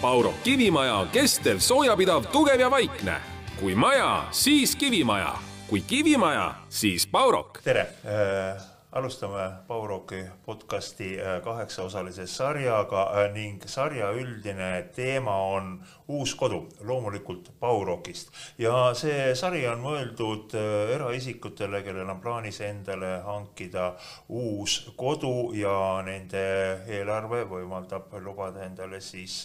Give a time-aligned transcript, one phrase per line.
[0.00, 3.16] Pauro kivimaja on kestev, soojapidav, tugev ja vaikne.
[3.60, 5.32] kui maja, siis kivimaja,
[5.68, 7.58] kui kivimaja, siis Paurok.
[7.64, 16.34] tere äh,, alustame Pauroki podcasti äh, kaheksaosalise sarjaga äh, ning sarja üldine teema on uus
[16.34, 18.32] kodu, loomulikult Paurokist.
[18.58, 23.92] ja see sari on mõeldud äh, eraisikutele, kellel on plaanis endale hankida
[24.28, 26.48] uus kodu ja nende
[26.88, 29.42] eelarve võimaldab lubada endale siis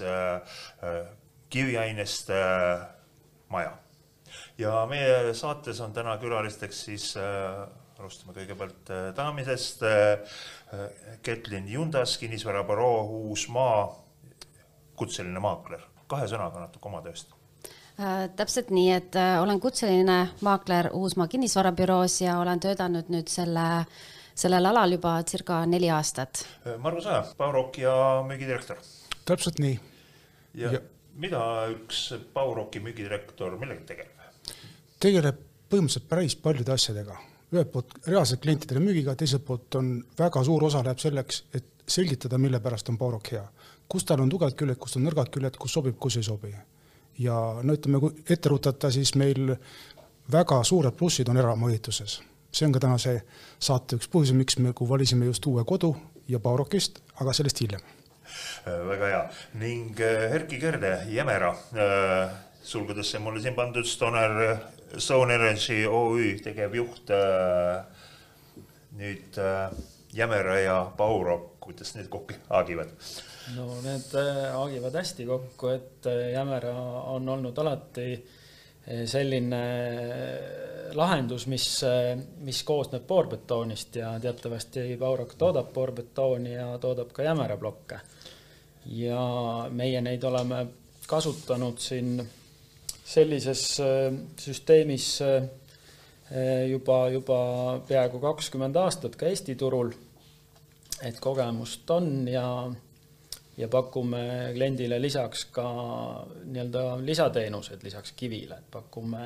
[1.50, 2.32] kiviainest
[3.52, 3.76] maja
[4.58, 7.14] ja meie saates on täna külalisteks siis
[8.04, 10.40] alustame kõigepealt äh, daamidest äh,.
[11.22, 13.84] Ketlin Jundas, kinnisvarabüroo Uusmaa,
[14.98, 15.84] kutseline maakler.
[16.10, 17.30] kahe sõnaga natuke oma tööst
[18.00, 18.30] äh,.
[18.36, 23.68] täpselt nii, et äh, olen kutseline maakler Uusmaa kinnisvarabüroos ja olen töötanud nüüd selle,
[24.36, 26.46] sellel alal juba circa neli aastat.
[26.66, 27.96] Äh, Margo Sõja, Baurok ja
[28.28, 28.82] müügidirektor.
[29.26, 29.80] täpselt nii.
[30.54, 30.82] ja, ja
[31.16, 31.44] mida
[31.74, 34.10] üks Bauroki müügidirektor, millega tegeleb?
[35.04, 37.18] tegeleb põhimõtteliselt päris paljude asjadega.
[37.54, 42.38] Ühelt poolt reaalselt klientidele müügiga, teiselt poolt on väga suur osa läheb selleks, et selgitada,
[42.38, 43.46] mille pärast on Baurok hea.
[43.90, 46.54] kus tal on tugevad küljed, kus on nõrgad küljed, kus sobib, kus ei sobi.
[47.20, 49.56] ja no ütleme, kui ette rutata, siis meil
[50.32, 52.22] väga suured plussid on eramajituses.
[52.52, 53.22] see on ka täna see
[53.60, 55.96] saate üks põhjus, miks me, kui valisime just uue kodu
[56.28, 57.82] ja Baurokist, aga sellest hiljem.
[58.66, 61.54] väga hea ning Erkki Kerde, Jämera
[62.64, 64.56] sulgudesse mulle siin pandud Stoner,
[64.98, 67.10] Stone Energy OÜ tegevjuht.
[68.94, 69.40] nüüd
[70.14, 72.92] Jämera ja Bauro, kuidas need kokku haagivad?
[73.56, 74.14] no need
[74.54, 76.74] haagivad hästi kokku, et Jämera
[77.16, 78.08] on olnud alati
[79.06, 79.62] selline
[80.94, 81.66] lahendus, mis,
[82.44, 88.00] mis koosneb poorbetoonist ja teatavasti Baurok toodab poorbetooni ja toodab ka Jämera plokke.
[88.86, 89.20] ja
[89.72, 90.66] meie neid oleme
[91.08, 92.20] kasutanud siin
[93.04, 93.64] sellises
[94.40, 95.08] süsteemis
[96.70, 97.40] juba, juba
[97.88, 99.92] peaaegu kakskümmend aastat ka Eesti turul.
[101.04, 102.72] et kogemust on ja,
[103.58, 105.66] ja pakume kliendile lisaks ka
[106.46, 109.26] nii-öelda lisateenused lisaks kivile, et pakume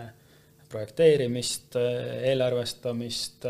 [0.69, 1.77] projekteerimist,
[2.31, 3.45] eelarvestamist,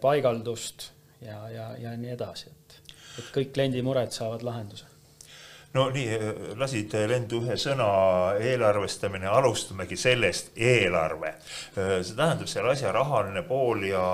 [0.00, 0.90] paigaldust
[1.22, 4.87] ja, ja, ja nii edasi, et, et kõik kliendi mured saavad lahenduse
[5.76, 6.18] no nii,
[6.58, 7.88] lasid lendu ühe sõna
[8.40, 11.34] eelarvestamine, alustamegi sellest, eelarve.
[11.74, 14.04] see tähendab selle asja rahaline pool ja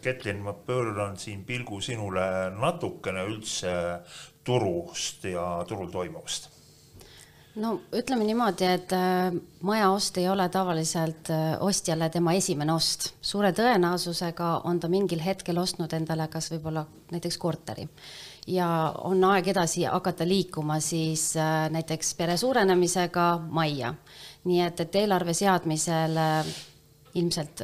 [0.00, 2.22] Ketlin, ma pööran siin pilgu sinule
[2.56, 3.72] natukene üldse
[4.44, 6.48] turust ja turul toimuvast
[7.60, 8.92] no ütleme niimoodi, et
[9.66, 11.30] maja ost ei ole tavaliselt
[11.60, 13.10] ostjale tema esimene ost.
[13.20, 17.88] suure tõenäosusega on ta mingil hetkel ostnud endale kas võib-olla näiteks korteri
[18.50, 18.68] ja
[19.06, 21.34] on aeg edasi hakata liikuma siis
[21.70, 23.94] näiteks pere suurenemisega majja.
[24.44, 26.16] nii et, et eelarve seadmisel
[27.14, 27.62] ilmselt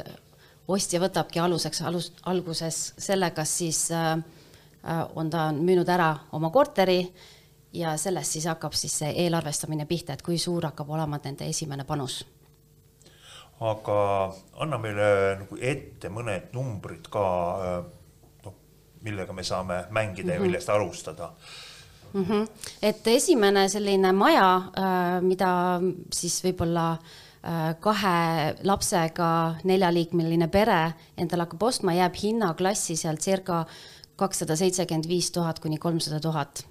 [0.67, 3.87] ostja võtabki aluseks alus, alguses selle, kas siis
[5.15, 7.01] on ta müünud ära oma korteri
[7.73, 11.83] ja sellest siis hakkab siis see eelarvestamine pihta, et kui suur hakkab olema nende esimene
[11.83, 12.25] panus.
[13.59, 13.99] aga
[14.61, 15.07] anna meile
[15.39, 17.23] nagu ette mõned numbrid ka,
[19.07, 20.41] millega me saame mängida mm -hmm.
[20.41, 21.31] ja millest alustada
[22.13, 22.23] mm.
[22.23, 22.47] -hmm.
[22.81, 24.61] et esimene selline maja,
[25.21, 25.81] mida
[26.13, 26.97] siis võib-olla
[27.79, 33.65] kahe lapsega neljaliikmeline pere endale hakkab ostma, jääb hinnaklassi seal circa
[34.15, 36.65] kakssada seitsekümmend viis tuhat kuni kolmsada tuhat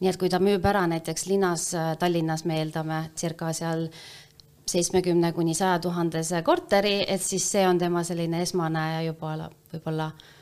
[0.00, 3.88] nii et kui ta müüb ära näiteks linnas, Tallinnas me eeldame circa seal
[4.70, 9.34] seitsmekümne kuni saja tuhandese korteri, et siis see on tema selline esmane juba
[9.72, 10.39] võib-olla äh,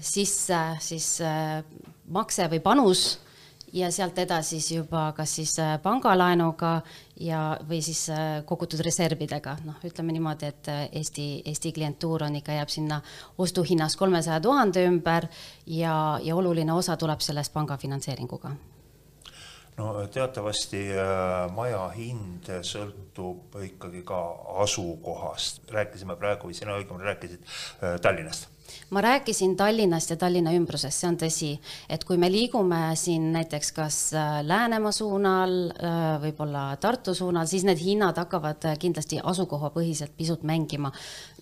[0.00, 1.60] sisse siis äh,
[2.08, 3.18] makse või panus
[3.72, 6.80] ja sealt edasi siis juba kas siis pangalaenuga
[7.22, 8.08] ja, või siis
[8.48, 12.98] kogutud reservidega, noh, ütleme niimoodi, et Eesti, Eesti klientuur on ikka, jääb sinna
[13.38, 15.28] ostuhinnas kolmesaja tuhande ümber
[15.66, 18.56] ja, ja oluline osa tuleb sellest panga finantseeringuga.
[19.78, 20.80] No teatavasti
[21.54, 24.18] maja hind sõltub ikkagi ka
[24.64, 25.62] asukohast.
[25.70, 27.46] rääkisime praegu või sina õigemini rääkisid
[28.02, 28.50] Tallinnast
[28.90, 31.50] ma rääkisin Tallinnast ja Tallinna ümbrusest, see on tõsi,
[31.88, 33.98] et kui me liigume siin näiteks kas
[34.46, 35.56] Läänemaa suunal,
[36.22, 40.92] võib-olla Tartu suunal, siis need hinnad hakkavad kindlasti asukohapõhiselt pisut mängima.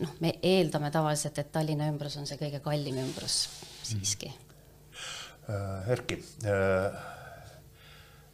[0.00, 3.46] noh, me eeldame tavaliselt, et Tallinna ümbrus on see kõige kallim ümbrus
[3.82, 4.32] siiski.
[5.88, 6.22] Erki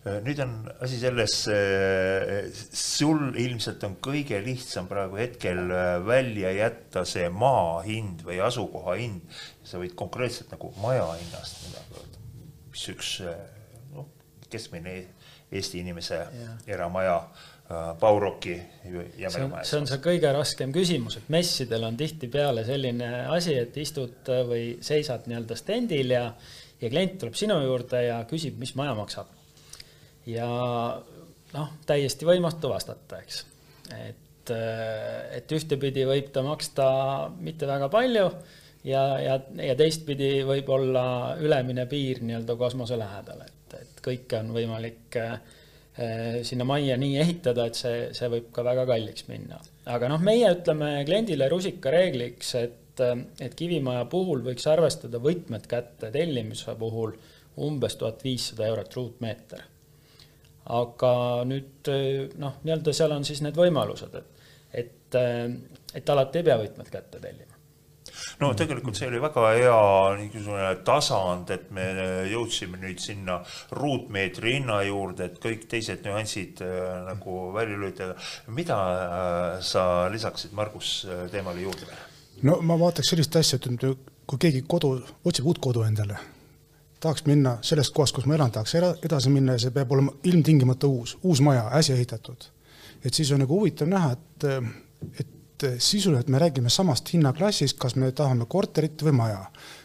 [0.04, 0.50] nüüd on
[0.84, 1.34] asi selles,
[2.76, 5.62] sul ilmselt on kõige lihtsam praegu hetkel
[6.04, 9.24] välja jätta see maa hind või asukoha hind.
[9.64, 12.24] sa võid konkreetselt nagu maja hinnast midagi öelda,
[12.74, 13.14] mis üks
[13.94, 14.10] noh,
[14.52, 14.98] keskmine
[15.54, 16.52] Eesti inimese ja.
[16.76, 17.44] eramaja äh,
[18.00, 23.54] Pauroki see on, see on see kõige raskem küsimus, et messidel on tihtipeale selline asi,
[23.60, 26.26] et istud või seisad nii-öelda stendil ja,
[26.80, 29.32] ja klient tuleb sinu juurde ja küsib, mis maja maksab.
[30.26, 30.48] Ja
[31.54, 33.40] noh, täiesti võimatu vastata, eks.
[33.96, 36.86] et, et ühtepidi võib ta maksta
[37.38, 38.28] mitte väga palju
[38.84, 39.40] ja, ja,
[39.70, 41.04] ja teistpidi võib olla
[41.40, 45.36] ülemine piir nii-öelda kosmose lähedal, et, et kõike on võimalik äh,
[46.46, 49.60] sinna majja nii ehitada, et see, see võib ka väga kalliks minna.
[49.90, 53.04] aga noh, meie ütleme kliendile rusikareegliks, et,
[53.44, 57.14] et kivimaja puhul võiks arvestada võtmed kätte tellimise puhul
[57.64, 59.62] umbes tuhat viissada eurot ruutmeeter
[60.64, 61.14] aga
[61.48, 61.90] nüüd
[62.40, 64.46] noh, nii-öelda seal on siis need võimalused, et,
[64.84, 65.18] et,
[65.94, 67.54] et alati ei pea võtmed kätte tellima
[68.40, 69.76] no tegelikult see oli väga hea
[70.18, 71.86] niisugune tasand, et me
[72.30, 73.40] jõudsime nüüd sinna
[73.76, 78.16] ruutmeetri hinna juurde, et kõik teised nüansid äh, nagu välja lülitada.
[78.48, 78.78] mida
[79.62, 81.88] sa lisaksid, Margus, teemale juurde
[82.42, 83.84] no ma vaataks sellist asja, et
[84.26, 86.18] kui keegi kodu, otsib uut kodu endale
[87.04, 88.74] tahaks minna sellest kohast, kus ma elan, tahaks
[89.04, 92.50] edasi minna ja see peab olema ilmtingimata uus, uus maja, äsja ehitatud.
[93.04, 94.46] et siis on nagu huvitav näha, et,
[95.20, 99.42] et sisuliselt me räägime samast hinnaklassist, kas me tahame korterit või maja,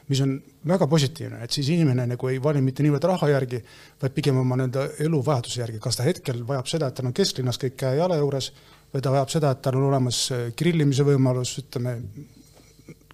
[0.09, 0.37] mis on
[0.67, 3.61] väga positiivne, et siis inimene nagu ei vali mitte niivõrd raha järgi,
[4.01, 7.61] vaid pigem oma nii-öelda eluvajaduse järgi, kas ta hetkel vajab seda, et tal on kesklinnas
[7.61, 8.51] kõik käe-jala juures
[8.93, 10.23] või ta vajab seda, et tal on olemas
[10.57, 11.99] grillimise võimalus, ütleme,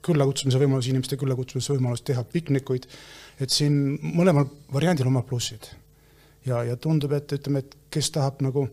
[0.05, 2.87] küllakutsumise võimalus, inimeste küllakutsumise võimalus teha piknikuid
[3.39, 5.71] et siin mõlemal variandil omad plussid.
[6.45, 8.67] ja, ja tundub, et ütleme, et kes tahab nagu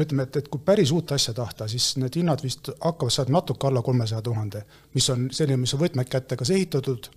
[0.00, 3.68] ütleme, et, et kui päris uut asja tahta, siis need hinnad vist hakkavad sealt natuke
[3.68, 4.64] alla kolmesaja tuhande,
[4.94, 7.10] mis on selline, mis on võtmed kätte kas ehitatud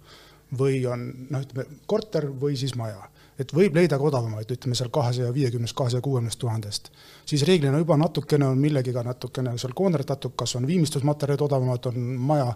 [0.57, 3.09] või on noh, ütleme korter või siis maja.
[3.37, 6.91] et võib leida ka odavamaid, ütleme seal kahesaja viiekümnest, kahesaja kuuekümnest tuhandest.
[7.25, 12.53] siis reeglina juba natukene on millegiga natukene seal koonderdatud, kas on viimistlusmaterjalid odavamad, on maja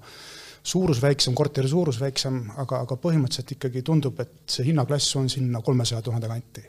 [0.64, 5.62] suurus väiksem, korteri suurus väiksem, aga, aga põhimõtteliselt ikkagi tundub, et see hinnaklass on sinna
[5.66, 6.68] kolmesaja tuhande kanti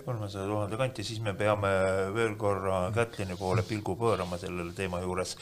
[0.00, 1.68] kolmesaja tuhande kanti, siis me peame
[2.14, 5.36] veel korra Kätlini poole pilgu pöörama sellele teema juures.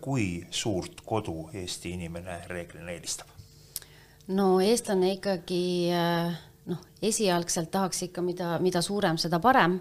[0.00, 3.28] kui suurt kodu Eesti inimene reeglina eelistab?
[4.28, 5.88] no eestlane ikkagi
[6.66, 9.80] noh, esialgselt tahaks ikka, mida, mida suurem, seda parem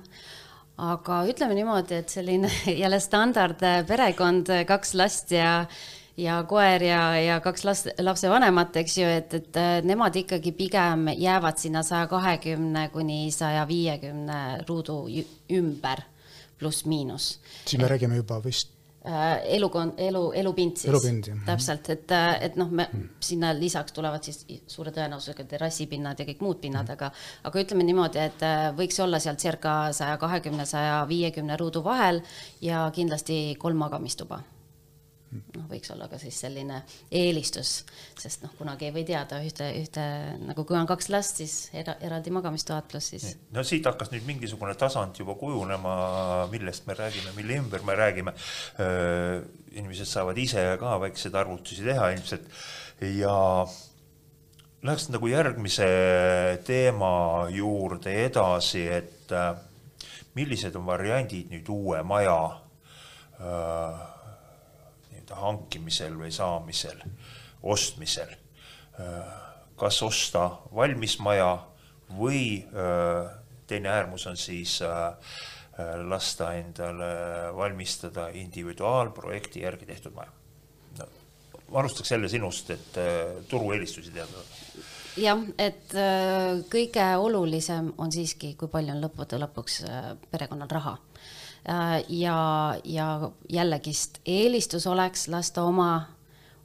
[0.82, 2.50] aga ütleme niimoodi, et selline
[2.84, 5.66] jälle standard perekond, kaks last ja
[6.18, 11.62] ja koer ja, ja kaks last, lapsevanemat, eks ju, et, et nemad ikkagi pigem jäävad
[11.62, 15.06] sinna saja kahekümne kuni saja viiekümne ruudu
[15.52, 16.04] ümber,
[16.60, 17.34] pluss-miinus.
[17.66, 18.74] siis me et, räägime juba vist
[19.08, 20.92] äh, elukon-, elu, elupind siis.
[20.92, 21.42] elupind, jah.
[21.48, 23.10] täpselt, et, et noh, me hmm.
[23.24, 27.12] sinna lisaks tulevad siis suure tõenäosusega terrassipinnad ja kõik muud pinnad hmm., aga,
[27.50, 32.22] aga ütleme niimoodi, et äh, võiks olla seal circa saja kahekümne, saja viiekümne ruudu vahel
[32.62, 34.44] ja kindlasti kolm magamistuba
[35.32, 36.82] noh, võiks olla ka siis selline
[37.22, 37.74] eelistus,
[38.20, 40.06] sest noh, kunagi ei või teada ühte, ühte
[40.44, 43.28] nagu kui on kaks last, siis era, eraldi magamistoad pluss siis.
[43.56, 45.96] no siit hakkas nüüd mingisugune tasand juba kujunema,
[46.52, 48.36] millest me räägime, mille ümber me räägime.
[49.72, 52.48] inimesed saavad ise ka väikseid arvutusi teha ilmselt
[53.22, 53.36] ja
[54.84, 55.90] läheks nagu järgmise
[56.68, 59.36] teema juurde edasi, et
[60.36, 62.38] millised on variandid nüüd uue maja
[63.40, 64.11] äh,
[65.36, 67.02] hankimisel või saamisel,
[67.64, 68.36] ostmisel.
[69.76, 71.58] kas osta valmis maja
[72.18, 72.68] või
[73.68, 74.82] teine äärmus on siis
[76.10, 77.08] lasta endale
[77.56, 80.30] valmistada individuaalprojekti järgi tehtud maja
[81.00, 81.08] no,.
[81.72, 83.00] ma alustaks jälle sinust, et
[83.50, 84.44] turueelistusi teada
[85.18, 85.96] jah, et
[86.70, 89.82] kõige olulisem on siiski, kui palju on lõppude lõpuks
[90.30, 91.41] perekonnal raha Äh,
[92.08, 96.02] ja, ja jällegist eelistus oleks lasta oma,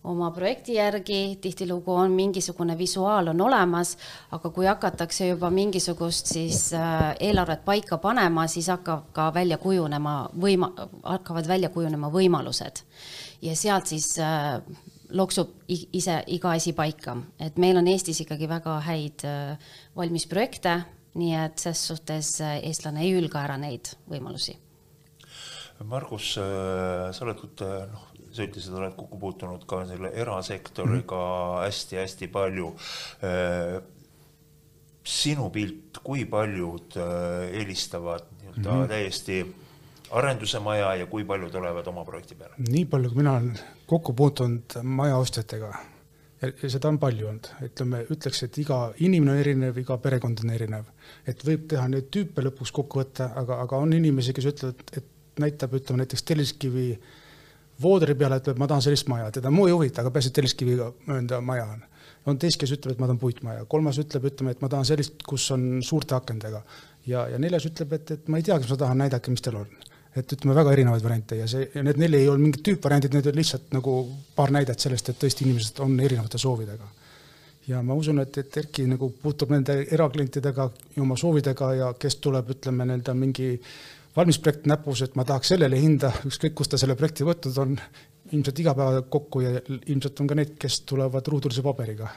[0.05, 3.97] oma projekti järgi, tihtilugu on mingisugune visuaal on olemas,
[4.33, 10.19] aga kui hakatakse juba mingisugust siis äh, eelarvet paika panema, siis hakkab ka välja kujunema
[10.41, 10.73] võima-,
[11.03, 12.85] hakkavad välja kujunema võimalused.
[13.43, 14.61] ja sealt siis äh,
[15.11, 19.23] loksub ise iga asi paika, et meil on Eestis ikkagi väga häid
[19.97, 20.81] valmis projekte,
[21.15, 24.66] nii et ses suhtes eestlane ei hülga ära neid võimalusi
[25.85, 31.21] Margus, äh, sa oled, äh, noh, sa ütlesid, oled kokku puutunud ka selle erasektoriga
[31.67, 32.33] hästi-hästi mhm.
[32.33, 32.73] palju.
[33.27, 33.77] Äh,
[35.07, 38.89] sinu pilt, kui paljud eelistavad nii-öelda mm -hmm.
[38.89, 39.37] täiesti
[40.11, 42.55] arenduse maja ja kui paljud olevad oma projekti peale?
[42.59, 45.71] nii palju, kui mina olen kokku puutunud majaostjatega,
[46.43, 50.51] ja seda on palju olnud, ütleme, ütleks, et iga inimene on erinev, iga perekond on
[50.51, 50.85] erinev.
[51.27, 55.13] et võib teha neid tüüpe lõpuks kokku võtta, aga, aga on inimesi, kes ütlevad, et
[55.43, 56.89] näitab, ütleme näiteks telliskivi
[57.83, 60.91] voodri peale, ütleb, ma tahan sellist maja, teda muu ei huvita, aga peaasi, et telliskiviga
[61.19, 61.85] enda maja on.
[62.27, 65.21] on teist, kes ütleb, et ma tahan puitmaja, kolmas ütleb, ütleme, et ma tahan sellist,
[65.29, 66.63] kus on suurte akendega
[67.07, 69.61] ja, ja neljas ütleb, et, et ma ei tea, kas ma tahan, näidake, mis teil
[69.61, 69.69] on
[70.17, 73.27] et ütleme, väga erinevaid variante ja see, ja need neli ei olnud mingid tüüpvariandid, need
[73.29, 73.97] olid lihtsalt nagu
[74.37, 76.89] paar näidet sellest, et tõesti inimesed on erinevate soovidega.
[77.67, 82.17] ja ma usun, et, et Erki nagu puutub nende eraklientidega ja oma soovidega ja kes
[82.25, 83.51] tuleb, ütleme nii-öelda mingi
[84.17, 87.77] valmis projekt näpus, et ma tahaks sellele hinda, ükskõik kust ta selle projekti võtnud on,
[88.33, 92.09] ilmselt iga päev kokku ja ilmselt on ka neid, kes tulevad ruudulise paberiga.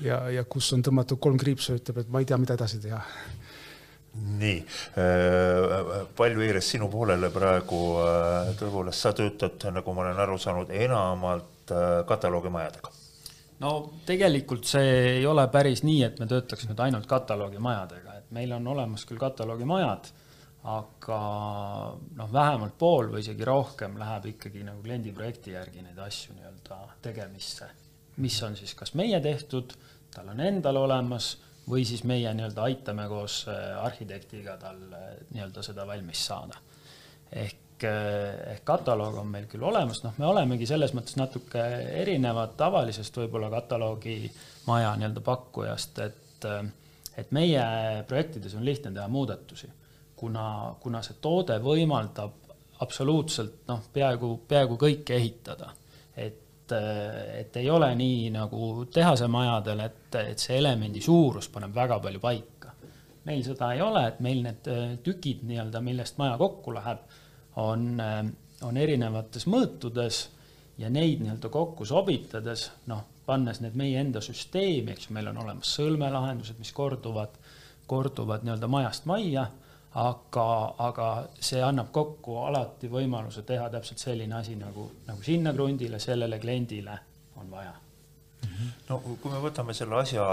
[0.00, 3.02] ja, ja kus on tõmmatud kolm kriipsu, ütleb, et ma ei tea, mida edasi teha
[4.12, 4.58] nii,
[5.00, 10.72] äh, pall veeres sinu poolele praegu, äh, tõepoolest, sa töötad, nagu ma olen aru saanud,
[10.76, 12.92] enamalt äh, kataloogimajadega.
[13.62, 13.70] no
[14.06, 18.66] tegelikult see ei ole päris nii, et me töötaks nüüd ainult kataloogimajadega, et meil on
[18.74, 20.12] olemas küll kataloogimajad,
[20.62, 21.20] aga
[22.16, 26.78] noh, vähemalt pool või isegi rohkem läheb ikkagi nagu kliendi projekti järgi neid asju nii-öelda
[27.02, 27.66] tegemisse,
[28.22, 29.74] mis on siis kas meie tehtud,
[30.14, 31.32] tal on endal olemas
[31.68, 36.62] või siis meie nii-öelda aitame koos äh, arhitektiga tal äh, nii-öelda seda valmis saada.
[37.32, 41.62] ehk, äh, ehk kataloog on meil küll olemas, noh, me olemegi selles mõttes natuke
[42.02, 46.18] erinevad tavalisest võib-olla kataloogimaja nii-öelda pakkujast, et
[47.16, 47.62] et meie
[48.08, 49.68] projektides on lihtne teha muudatusi,
[50.22, 50.46] kuna,
[50.80, 52.38] kuna see toode võimaldab
[52.82, 55.72] absoluutselt noh, peaaegu, peaaegu kõike ehitada.
[56.16, 56.38] et
[56.72, 62.70] et, ei ole nii nagu tehasemajadel, et, et see elemendi suurus paneb väga palju paika.
[63.26, 67.02] meil seda ei ole, et meil need äh, tükid nii-öelda, millest maja kokku läheb,
[67.60, 68.22] on, äh,
[68.66, 70.22] on erinevates mõõtudes
[70.78, 75.42] ja neid nii-öelda kokku sobitades, noh, pannes need meie enda süsteemi, eks ju, meil on
[75.44, 77.36] olemas sõlmelahendused, mis korduvad,
[77.90, 79.50] korduvad nii-öelda majast majja
[80.00, 80.48] aga,
[80.80, 86.38] aga see annab kokku alati võimaluse teha täpselt selline asi nagu, nagu sinna krundile, sellele
[86.40, 86.98] kliendile
[87.40, 87.74] on vaja.
[88.88, 90.24] No kui me võtame selle asja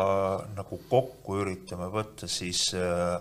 [0.56, 3.20] nagu kokku, üritame võtta, siis äh,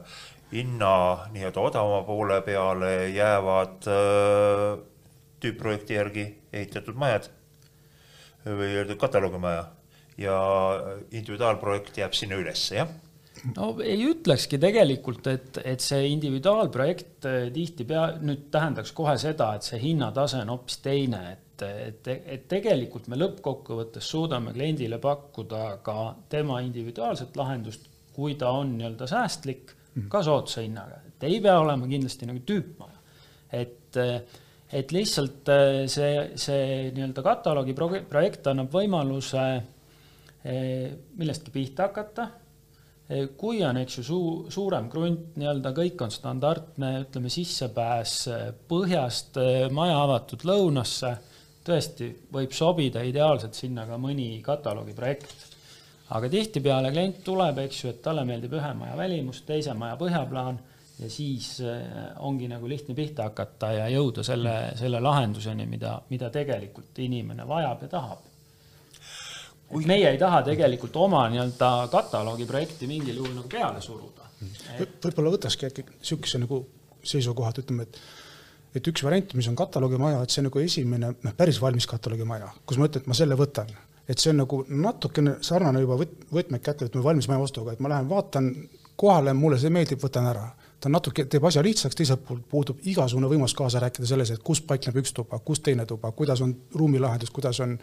[0.53, 0.93] hinna
[1.35, 4.79] nii-öelda odavama poole peale jäävad äh,
[5.43, 7.29] tüüpprojekti järgi ehitatud majad
[8.49, 9.67] või kataloogimaja
[10.19, 10.39] ja
[11.11, 12.89] individuaalprojekt jääb sinna ülesse, jah
[13.57, 19.67] no ei ütlekski tegelikult, et, et see individuaalprojekt eh, tihtipeale nüüd tähendaks kohe seda, et
[19.67, 25.99] see hinnatase on hoopis teine, et, et, et tegelikult me lõppkokkuvõttes suudame kliendile pakkuda ka
[26.31, 29.75] tema individuaalset lahendust, kui ta on nii-öelda säästlik,
[30.11, 33.01] ka soodsa hinnaga, et ei pea olema kindlasti nagu tüüpmaja.
[33.59, 33.97] et,
[34.79, 39.47] et lihtsalt eh, see, see nii-öelda kataloogi projekt annab võimaluse
[40.45, 42.29] eh, millestki pihta hakata
[43.41, 48.17] kui on, eks ju, suu-, suurem krunt, nii-öelda kõik on standardne, ütleme, sissepääs
[48.69, 49.39] põhjast,
[49.73, 51.15] maja avatud lõunasse,
[51.65, 55.47] tõesti võib sobida ideaalselt sinna ka mõni kataloogiprojekt.
[56.17, 60.61] aga tihtipeale klient tuleb, eks ju, et talle meeldib ühe maja välimus, teise maja põhjaplaan
[60.99, 61.83] ja siis eh,
[62.25, 67.85] ongi nagu lihtne pihta hakata ja jõuda selle, selle lahenduseni, mida, mida tegelikult inimene vajab
[67.85, 68.25] ja tahab
[69.69, 69.85] Kui...
[69.89, 74.31] meie ei taha tegelikult oma nii-öelda kataloogi projekti mingil juhul nagu peale suruda.
[74.79, 74.97] Et....
[75.05, 76.63] võib-olla võtakski äkki niisuguse nagu
[77.05, 78.01] seisukoha, et ütleme, et
[78.79, 82.79] et üks variant, mis on kataloogimaja, et see nagu esimene, noh, päris valmis kataloogimaja, kus
[82.79, 83.71] ma ütlen, et ma selle võtan,
[84.09, 87.81] et see on nagu natukene sarnane juba võt-, võtmed kätte võtma valmis maja ostuga, et
[87.85, 88.51] ma lähen vaatan
[89.01, 90.45] kohale, mulle see meeldib, võtan ära
[90.81, 94.61] ta natuke teeb asja lihtsaks, teiselt poolt puudub igasugune võimalus kaasa rääkida selles, et kus
[94.67, 97.75] paikneb üks tuba, kus teine tuba, kuidas on ruumilahendus, kuidas on,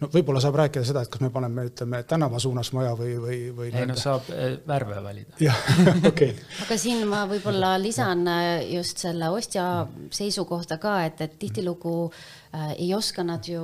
[0.00, 3.38] no võib-olla saab rääkida seda, et kas me paneme, ütleme, tänava suunas maja või, või,
[3.56, 5.36] või ei no saab eh, värve valida.
[5.44, 5.60] jah,
[6.12, 6.32] okei
[6.64, 9.68] aga siin ma võib-olla lisan eh, just selle ostja
[10.14, 13.62] seisukohta ka, et, et tihtilugu äh, ei oska nad ju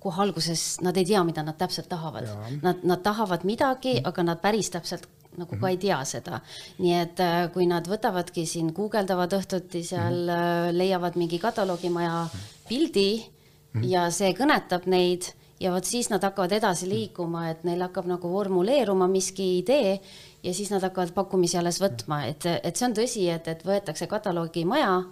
[0.00, 2.24] kohe alguses, nad ei tea, mida nad täpselt tahavad.
[2.64, 5.04] Nad, nad tahavad midagi, aga nad päris täpselt
[5.38, 6.40] nagu ka ei tea seda.
[6.78, 10.78] nii et äh, kui nad võtavadki siin, guugeldavad õhtuti seal mm, -hmm.
[10.78, 12.26] leiavad mingi kataloogimaja
[12.68, 13.88] pildi mm -hmm.
[13.88, 18.28] ja see kõnetab neid ja vot siis nad hakkavad edasi liikuma, et neil hakkab nagu
[18.32, 20.00] formuleeruma miski idee
[20.42, 24.06] ja siis nad hakkavad pakkumisi alles võtma, et, et see on tõsi, et, et võetakse
[24.06, 25.02] kataloogimaja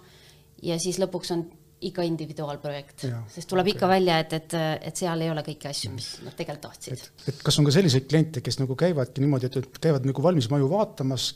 [0.63, 1.45] ja siis lõpuks on
[1.87, 3.77] ikka individuaalprojekt, sest tuleb okay.
[3.77, 4.55] ikka välja, et, et,
[4.89, 7.05] et seal ei ole kõiki asju, mis nad tegelikult tahtsid.
[7.31, 10.67] et kas on ka selliseid kliente, kes nagu käivadki niimoodi, et, käivad nagu valmis maju
[10.73, 11.31] vaatamas,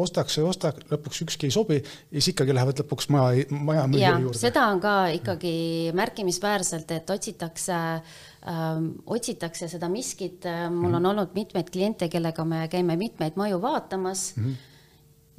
[0.00, 4.14] ostaks ja osta, lõpuks ükski ei sobi ja siis ikkagi lähevad lõpuks maja, maja müüja
[4.22, 4.38] juurde.
[4.38, 5.52] seda on ka ikkagi
[5.98, 11.10] märkimisväärselt, et otsitakse ähm,, otsitakse seda miskit, mul on mhm.
[11.12, 14.44] olnud mitmeid kliente, kellega me käime mitmeid maju vaatamas mm.
[14.44, 14.66] -hmm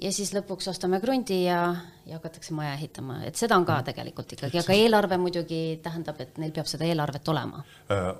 [0.01, 1.59] ja siis lõpuks ostame krundi ja,
[2.07, 3.87] ja hakatakse maja ehitama, et seda on ka mm.
[3.91, 7.61] tegelikult ikkagi, aga eelarve muidugi tähendab, et neil peab seda eelarvet olema.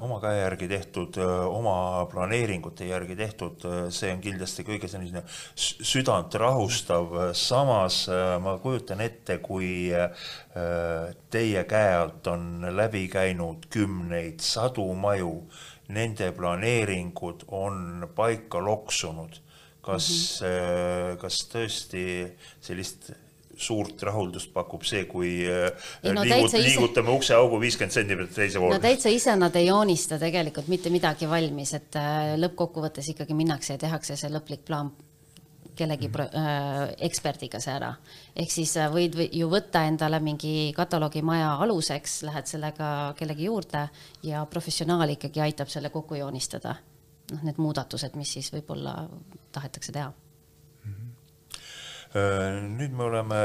[0.06, 5.24] oma käe järgi tehtud, oma planeeringute järgi tehtud, see on kindlasti kõige selline
[5.56, 8.04] südant rahustav, samas
[8.44, 9.90] ma kujutan ette, kui
[11.34, 15.40] teie käe alt on läbi käinud kümneid, sadu maju,
[15.92, 19.42] nende planeeringud on paika loksunud
[19.82, 20.08] kas
[20.42, 21.18] mm, -hmm.
[21.22, 22.06] kas tõesti
[22.62, 23.12] sellist
[23.62, 28.76] suurt rahuldust pakub see, kui ei, no, liigut, liigutame ukseaugu viiskümmend sentimeetrit teise poole.
[28.76, 33.76] no täitsa ise nad ei joonista tegelikult mitte midagi valmis, et äh, lõppkokkuvõttes ikkagi minnakse
[33.76, 34.92] ja tehakse see lõplik plaan
[35.76, 36.38] kellegi mm -hmm.
[36.38, 37.94] äh, eksperdiga see ära.
[38.36, 43.90] ehk siis äh, võid ju võtta endale mingi kataloogimaja aluseks, lähed sellega kellegi juurde
[44.24, 46.76] ja professionaal ikkagi aitab selle kokku joonistada
[47.32, 48.96] noh, need muudatused, mis siis võib-olla
[49.56, 50.12] tahetakse teha.
[50.86, 51.12] Mhm.
[52.78, 53.38] nüüd me oleme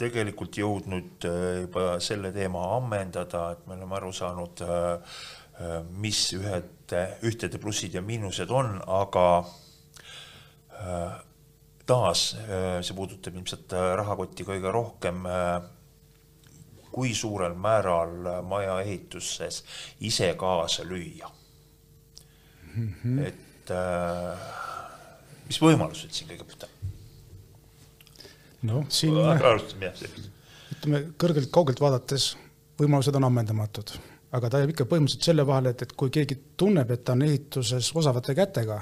[0.00, 5.16] tegelikult jõudnud äh, juba selle teema ammendada, et me oleme aru saanud, äh,
[6.00, 6.94] mis ühed,
[7.26, 9.26] ühtede plussid ja miinused on, aga
[11.84, 15.26] taas see puudutab ilmselt rahakotti kõige rohkem
[16.90, 19.60] kui suurel määral maja ehituses
[20.08, 21.28] ise kaasa lüüa
[22.80, 22.92] mm.
[23.04, 23.22] -hmm.
[23.28, 24.50] et äh,
[25.46, 26.92] mis võimalused siin kõigepealt on?
[28.72, 30.28] noh, siin alustame jah
[30.80, 32.34] ütleme kõrgelt kaugelt vaadates
[32.80, 33.92] võimalused on ammendamatud,
[34.36, 37.24] aga ta jääb ikka põhimõtteliselt selle vahele, et, et kui keegi tunneb, et ta on
[37.26, 38.78] ehituses osavate kätega,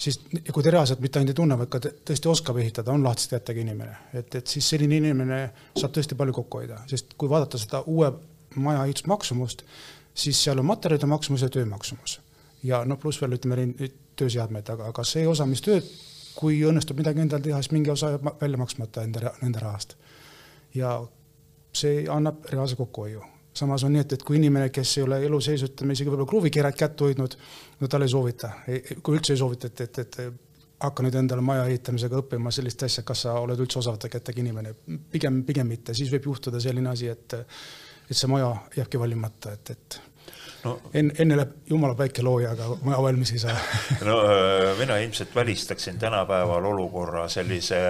[0.00, 0.20] siis
[0.52, 3.64] kui ta reaalselt mitte ainult ei tunne, vaid ka tõesti oskab ehitada, on lahtisete kätega
[3.64, 5.40] inimene, et, et siis selline inimene
[5.78, 8.12] saab tõesti palju kokku hoida, sest kui vaadata seda uue
[8.60, 9.64] maja ehitusmaksumust,
[10.20, 12.19] siis seal on materjalide maksumus ja töö maksumus
[12.62, 15.86] ja noh, pluss veel ütleme neid tööseadmeid, aga, aga see osa, mis tööd,
[16.36, 19.96] kui õnnestub midagi endal teha, siis mingi osa jääb välja maksmata enda, nende rahast.
[20.74, 21.00] ja
[21.74, 23.22] see annab reaalse kokkuhoiu.
[23.54, 26.28] samas on nii, et, et kui inimene, kes ei ole elu sees, ütleme isegi võib-olla
[26.30, 27.34] kruvikerat kätte hoidnud,
[27.80, 28.52] no talle ei soovita,
[29.02, 30.20] kui üldse ei soovita, et, et, et
[30.80, 34.74] hakka nüüd endale maja ehitamisega õppima sellist asja, kas sa oled üldse osavate kätega inimene,
[35.12, 37.40] pigem, pigem mitte, siis võib juhtuda selline asi, et
[38.10, 40.00] et see maja jääbki valimata, et, et
[40.64, 43.56] no, enne, enne läheb jumala päike looja, aga maja valmis ei saa
[44.08, 47.80] no äh, mina ilmselt välistaksin tänapäeval olukorra sellise,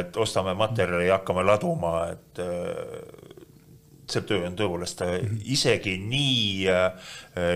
[0.00, 3.34] et ostame materjali ja hakkame laduma, et äh,
[4.10, 5.42] see töö on tõepoolest mm -hmm.
[5.54, 6.64] isegi nii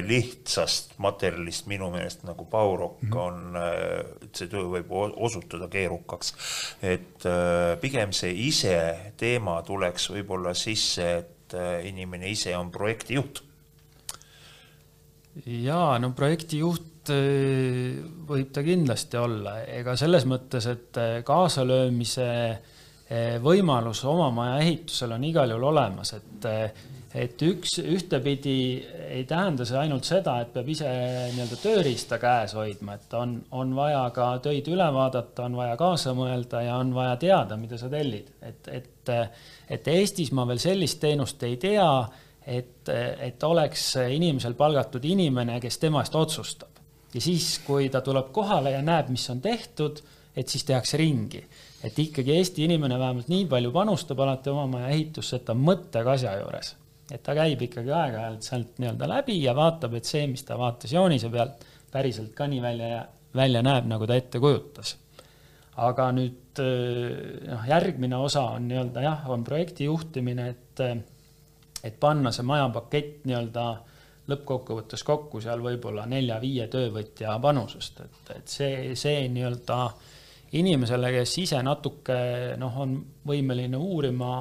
[0.07, 3.17] lihtsast materjalist minu meelest nagu Baurok -hmm.
[3.19, 3.59] on,
[4.33, 6.35] see töö võib osutuda keerukaks.
[6.83, 7.27] et
[7.81, 8.79] pigem see ise
[9.17, 13.43] teema tuleks võib-olla sisse, et inimene ise on projektijuht
[15.43, 23.37] jaa, no projektijuht äh, võib ta kindlasti olla, ega selles mõttes, et äh, kaasalöömise äh,
[23.43, 26.51] võimalus oma maja ehitusel on igal juhul olemas, et
[27.15, 28.83] et üks, ühtepidi
[29.15, 30.89] ei tähenda see ainult seda, et peab ise
[31.31, 36.11] nii-öelda tööriista käes hoidma, et on, on vaja ka töid üle vaadata, on vaja kaasa
[36.19, 39.15] mõelda ja on vaja teada, mida sa tellid, et, et,
[39.79, 41.87] et Eestis ma veel sellist teenust ei tea
[42.47, 42.89] et,
[43.21, 46.81] et oleks inimesel palgatud inimene, kes tema eest otsustab.
[47.15, 50.03] ja siis, kui ta tuleb kohale ja näeb, mis on tehtud,
[50.37, 51.45] et siis tehakse ringi.
[51.85, 55.63] et ikkagi Eesti inimene vähemalt nii palju panustab alati oma maja ehitusse, et ta on
[55.65, 56.75] mõttega asja juures.
[57.11, 60.93] et ta käib ikkagi aeg-ajalt sealt nii-öelda läbi ja vaatab, et see, mis ta vaatas
[60.93, 64.97] joonise pealt, päriselt ka nii välja, välja näeb, nagu ta ette kujutas.
[65.77, 70.83] aga nüüd noh, järgmine osa on nii-öelda jah, on projekti juhtimine, et
[71.85, 73.67] et panna see majapakett nii-öelda
[74.31, 79.79] lõppkokkuvõttes kokku seal võib-olla nelja-viie töövõtja panusest, et, et see, see nii-öelda
[80.57, 82.19] inimesele, kes ise natuke
[82.61, 82.95] noh, on
[83.27, 84.35] võimeline uurima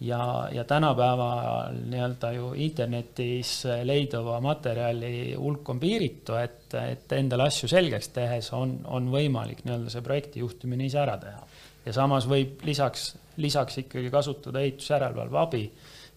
[0.00, 3.52] ja, ja tänapäeval nii-öelda ju internetis
[3.84, 9.92] leiduva materjali hulk on piiritu, et, et endale asju selgeks tehes on, on võimalik nii-öelda
[9.92, 11.44] see projekti juhtimine ise ära teha.
[11.84, 15.64] ja samas võib lisaks, lisaks ikkagi kasutada ehitusjärelevalve abi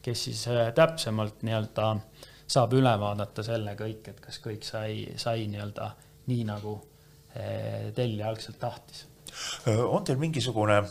[0.02, 1.94] kes siis äh, täpsemalt nii-öelda
[2.52, 5.92] saab üle vaadata selle kõik, et kas kõik sai, sai nii-öelda
[6.32, 6.76] nii, nagu
[7.36, 9.06] äh, tellija algselt tahtis.
[9.68, 10.82] Äh, on teil mingisugune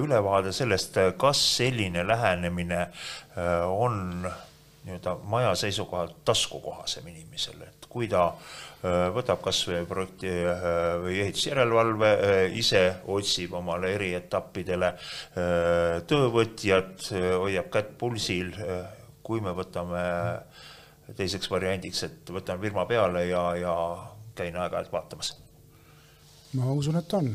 [0.00, 2.82] ülevaade sellest, kas selline lähenemine
[3.72, 4.26] on
[4.86, 8.28] nii-öelda maja seisukohalt taskukohasem inimesele, et kui ta
[9.14, 10.32] võtab kas või projekti
[11.02, 12.10] või ehitusjärelevalve,
[12.58, 14.92] ise otsib omale eri etappidele
[16.08, 17.08] töövõtjat,
[17.42, 18.52] hoiab kätt pulsil,
[19.26, 20.04] kui me võtame
[21.16, 23.74] teiseks variandiks, et võtan firma peale ja, ja
[24.36, 25.36] käin aeg-ajalt vaatamas.
[26.54, 27.32] ma usun, et on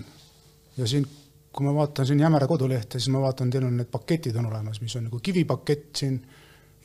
[0.78, 1.08] ja siin
[1.52, 4.80] kui ma vaatan siin Jämera kodulehte, siis ma vaatan, teil on need paketid on olemas,
[4.82, 6.22] mis on nagu kivipakett siin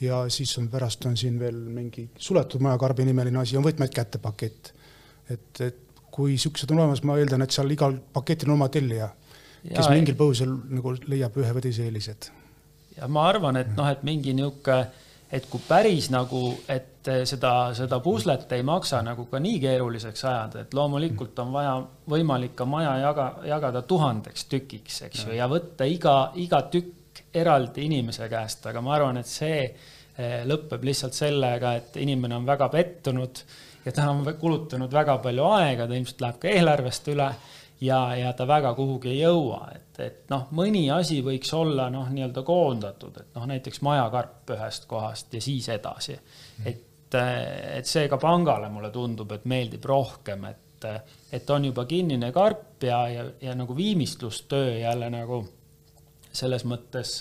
[0.01, 4.19] ja siis on pärast on siin veel mingi suletud majakarbi nimeline asi, on võtmed kätte
[4.23, 4.73] pakett.
[5.31, 9.09] et, et kui niisugused on olemas, ma eeldan, et seal igal paketil on oma tellija,
[9.67, 12.31] kes ja, mingil põhjusel nagu leiab ühe või teise eelised.
[12.97, 14.85] ja ma arvan, et noh, et mingi niisugune
[15.33, 20.63] et kui päris nagu, et seda, seda puslet ei maksa nagu ka nii keeruliseks ajada,
[20.63, 21.73] et loomulikult on vaja
[22.11, 26.95] võimalik ka maja jaga, jagada tuhandeks tükiks, eks ju, ja võtta iga, iga tükk
[27.35, 32.47] eraldi inimese käest, aga ma arvan, et see eh, lõpeb lihtsalt sellega, et inimene on
[32.49, 33.45] väga pettunud
[33.87, 37.29] ja ta on kulutanud väga palju aega, ta ilmselt läheb ka eelarvest üle
[37.81, 42.09] ja, ja ta väga kuhugi ei jõua, et, et noh, mõni asi võiks olla noh,
[42.13, 46.19] nii-öelda koondatud, et noh, näiteks majakarp ühest kohast ja siis edasi.
[46.65, 50.89] et, et see ka pangale mulle tundub, et meeldib rohkem, et,
[51.33, 55.45] et on juba kinnine karp ja, ja, ja nagu viimistlustöö jälle nagu
[56.37, 57.19] selles mõttes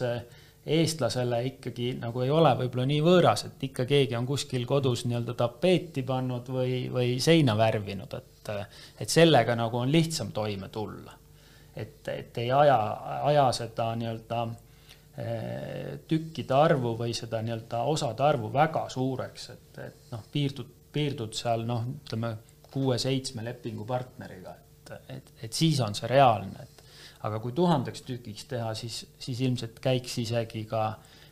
[0.66, 5.36] eestlasele ikkagi nagu ei ole võib-olla nii võõras, et ikka keegi on kuskil kodus nii-öelda
[5.38, 11.14] tapeeti pannud või, või seina värvinud, et et, et sellega nagu on lihtsam toime tulla.
[11.76, 12.78] et, et ei aja,
[13.28, 14.42] aja seda nii-öelda
[15.20, 21.36] eh, tükkide arvu või seda nii-öelda osade arvu väga suureks, et, et noh, piirdud, piirdud
[21.36, 22.36] seal noh, ütleme
[22.72, 26.75] kuue-seitsme lepingupartneriga, et, et, et siis on see reaalne, et
[27.24, 30.88] aga kui tuhandeks tükiks teha, siis, siis ilmselt käiks isegi ka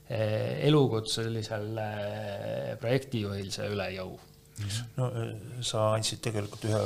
[0.09, 4.15] eh, elukutselisel eh, projektijuhil see üle jõu.
[4.97, 5.33] No äh,
[5.65, 6.83] sa andsid tegelikult ühe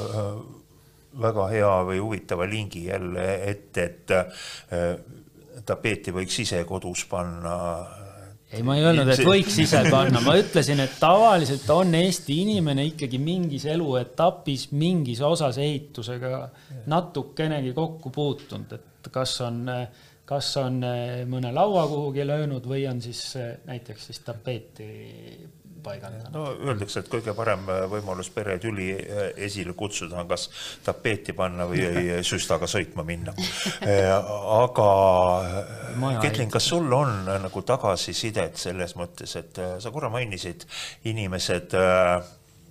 [1.18, 7.56] väga hea või huvitava lingi jälle ette, et tapeeti võiks ise kodus panna
[8.52, 12.86] ei, ma ei öelnud, et võiks ise panna, ma ütlesin, et tavaliselt on Eesti inimene
[12.88, 16.44] ikkagi mingis eluetapis mingis osas ehitusega
[16.88, 19.66] natukenegi kokku puutunud, et kas on,
[20.28, 20.82] kas on
[21.32, 23.24] mõne laua kuhugi löönud või on siis
[23.68, 24.90] näiteks siis tapeeti
[25.84, 26.32] paigaldanud?
[26.34, 30.48] no öeldakse, et kõige parem äh, võimalus peretüli äh, esile kutsuda on kas
[30.86, 31.86] tapeeti panna või
[32.32, 33.36] süstaga sõitma minna.
[33.88, 34.88] Äh, aga
[36.22, 40.66] Ketlin, kas sul on nagu tagasisidet selles mõttes, et sa korra mainisid
[41.08, 41.88] inimesed äh,
[42.18, 42.24] Äh,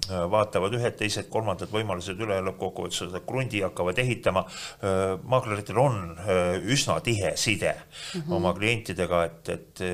[0.09, 4.45] vaatavad ühed, teised, kolmandad võimalused üle, lõppkokkuvõttes seda krundi hakkavad ehitama.
[4.47, 8.33] Äh, maakleritel on äh, üsna tihe side mm -hmm.
[8.39, 9.85] oma klientidega, et, et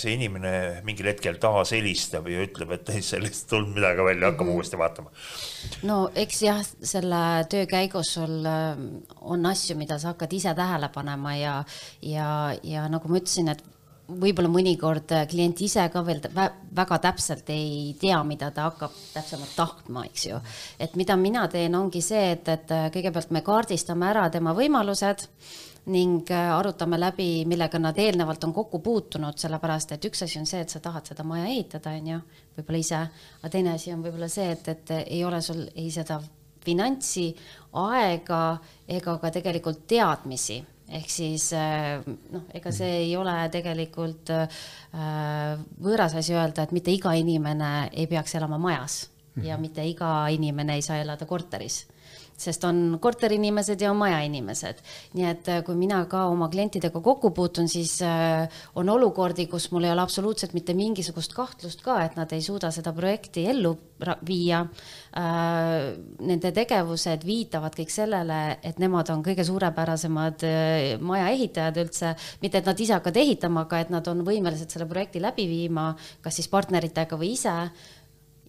[0.00, 4.30] see inimene mingil hetkel taas helistab ja ütleb, et ei, sellest ei tulnud midagi välja,
[4.30, 4.56] hakkame mm -hmm.
[4.56, 5.10] uuesti vaatama.
[5.82, 8.46] no eks jah, selle töö käigus sul
[9.20, 11.64] on asju, mida sa hakkad ise tähele panema ja,
[12.02, 13.64] ja, ja nagu ma ütlesin, et
[14.08, 16.20] võib-olla mõnikord äh, klient ise ka veel
[16.76, 20.40] väga täpselt ei tea, mida ta hakkab täpsemalt tahtma, eks ju.
[20.78, 25.24] et mida mina teen, ongi see, et, et äh, kõigepealt me kaardistame ära tema võimalused
[25.94, 30.48] ning äh, arutame läbi, millega nad eelnevalt on kokku puutunud, sellepärast et üks asi on
[30.48, 32.20] see, et sa tahad seda maja ehitada, on ju,
[32.58, 33.02] võib-olla ise,
[33.40, 36.20] aga teine asi on võib-olla see, et, et ei ole sul ei seda
[36.64, 37.30] finantsi,
[37.80, 38.44] aega
[38.88, 44.62] ega ka tegelikult teadmisi ehk siis äh, noh, ega see ei ole tegelikult äh,
[45.80, 49.04] võõras asi öelda, et mitte iga inimene ei peaks elama majas
[49.42, 49.62] ja mhm.
[49.62, 51.84] mitte iga inimene ei saa elada korteris
[52.36, 54.82] sest on korteriinimesed ja on majainimesed.
[55.14, 59.70] nii et äh, kui mina ka oma klientidega kokku puutun, siis äh, on olukordi, kus
[59.72, 63.74] mul ei ole absoluutselt mitte mingisugust kahtlust ka, et nad ei suuda seda projekti ellu
[64.26, 64.64] viia.
[65.14, 65.94] Äh,
[66.26, 70.44] nende tegevused viitavad kõik sellele, et nemad on kõige suurepärasemad
[71.00, 75.22] majaehitajad üldse, mitte et nad ise hakkavad ehitama, aga et nad on võimelised selle projekti
[75.22, 75.92] läbi viima,
[76.24, 77.54] kas siis partneritega või ise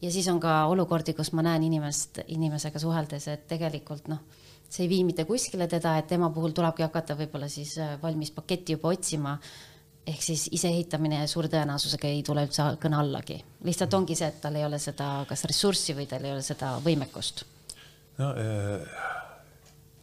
[0.01, 4.23] ja siis on ka olukordi, kus ma näen inimest, inimesega suheldes, et tegelikult noh,
[4.69, 8.33] see ei vii mitte kuskile teda, et tema puhul tulebki hakata võib-olla siis äh, valmis
[8.35, 9.37] paketti juba otsima.
[10.05, 14.55] ehk siis iseehitamine suure tõenäosusega ei tule üldse kõne allagi, lihtsalt ongi see, et tal
[14.55, 17.45] ei ole seda, kas ressurssi või tal ei ole seda võimekust.
[18.17, 18.85] no äh,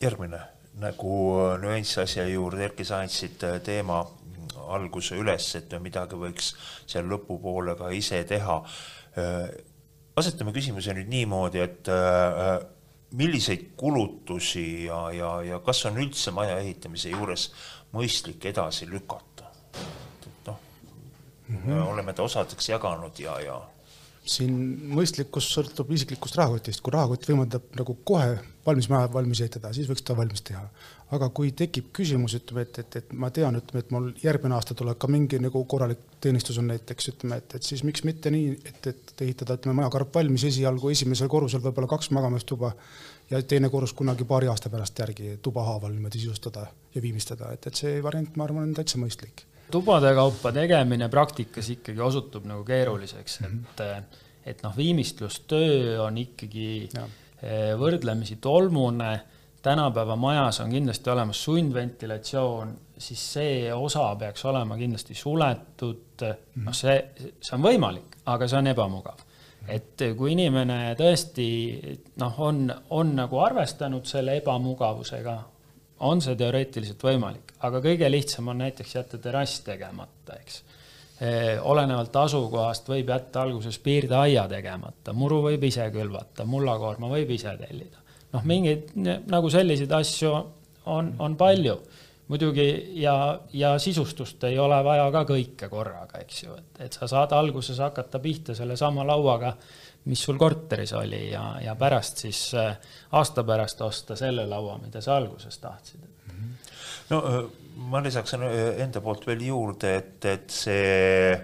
[0.01, 0.41] järgmine
[0.83, 1.15] nagu
[1.61, 4.03] nüanss asja juurde, Erki, sa andsid äh, teema
[4.73, 6.55] alguse üles, et midagi võiks
[6.87, 8.63] seal lõpupoole ka ise teha
[10.17, 12.63] asetame küsimuse nüüd niimoodi, et äh,
[13.19, 17.51] milliseid kulutusi ja, ja, ja kas on üldse maja ehitamise juures
[17.93, 19.51] mõistlik edasi lükata?
[19.73, 20.59] et noh,
[21.49, 21.85] mm -hmm.
[21.93, 23.61] oleme ta osadeks jaganud ja, ja
[24.25, 24.55] siin
[24.95, 30.05] mõistlikkus sõltub isiklikust rahakotist, kui rahakott võimaldab nagu kohe valmis maja valmis ehitada, siis võiks
[30.07, 30.63] ta valmis teha.
[31.13, 34.75] aga kui tekib küsimus, ütleme, et, et, et ma tean, ütleme, et mul järgmine aasta
[34.75, 38.57] tuleb ka mingi nagu korralik teenistus on näiteks, ütleme, et, et siis miks mitte nii,
[38.69, 42.73] et, et ehitada, ütleme, majakarp valmis esialgu esimesel korrusel võib-olla kaks magamistuba
[43.31, 47.67] ja teine korrus kunagi paari aasta pärast järgi tuba haaval niimoodi sisustada ja viimistleda, et,
[47.67, 52.65] et see variant, ma arvan, on täitsa mõistlik tubade kaupa tegemine praktikas ikkagi osutub nagu
[52.65, 53.99] keeruliseks mm, -hmm.
[53.99, 54.21] et,
[54.53, 57.09] et noh, viimistlustöö on ikkagi ja.
[57.43, 59.21] Eh, võrdlemisi tolmune.
[59.63, 66.25] Tänapäeva majas on kindlasti olemas sundventilatsioon, siis see osa peaks olema kindlasti suletud.
[66.65, 66.97] noh, see,
[67.41, 69.29] see on võimalik, aga see on ebamugav
[69.71, 71.47] et kui inimene tõesti
[72.21, 72.67] noh, on,
[72.99, 75.37] on nagu arvestanud selle ebamugavusega,
[76.09, 80.63] on see teoreetiliselt võimalik, aga kõige lihtsam on näiteks jätta terrass tegemata, eks.
[81.71, 88.02] olenevalt asukohast võib jätta alguses piirdeaia tegemata, muru võib ise külvata, mullakoorma võib ise tellida.
[88.33, 88.95] Noh, mingeid
[89.31, 90.33] nagu selliseid asju
[90.93, 91.77] on, on palju
[92.33, 92.67] muidugi
[93.03, 97.35] ja, ja sisustust ei ole vaja ka kõike korraga, eks ju, et, et sa saad
[97.37, 99.53] alguses hakata pihta sellesama lauaga,
[100.09, 102.73] mis sul korteris oli ja, ja pärast siis äh,
[103.19, 106.09] aasta pärast osta selle laua, mida sa alguses tahtsid.
[107.11, 107.43] no äh,
[107.91, 111.37] ma lisaksin äh, enda poolt veel juurde, et, et see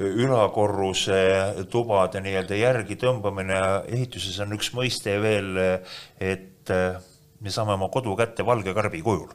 [0.00, 3.60] ülakorruse tubade nii-öelda järgi tõmbamine.
[3.92, 5.56] Ehituses on üks mõiste veel,
[6.18, 6.74] et
[7.40, 9.30] me saame oma kodu kätte valge karbi kujul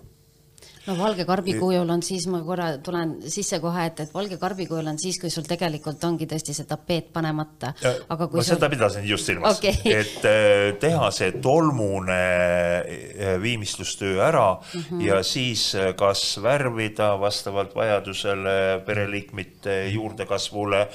[0.87, 4.67] no valge karbi kujul on siis, ma korra tulen sisse kohe, et, et valge karbi
[4.69, 7.73] kujul on siis, kui sul tegelikult ongi tõesti see tapeet panemata.
[8.09, 8.55] aga kui ma sul...
[8.55, 15.05] seda pidasin just silmas okay., et äh, teha see tolmune äh, viimistlustöö ära mm -hmm.
[15.07, 20.87] ja siis äh, kas värvida vastavalt vajadusele, pereliikmete juurdekasvule,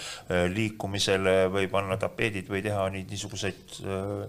[0.55, 3.79] liikumisele või panna tapeedid või teha neid niisuguseid,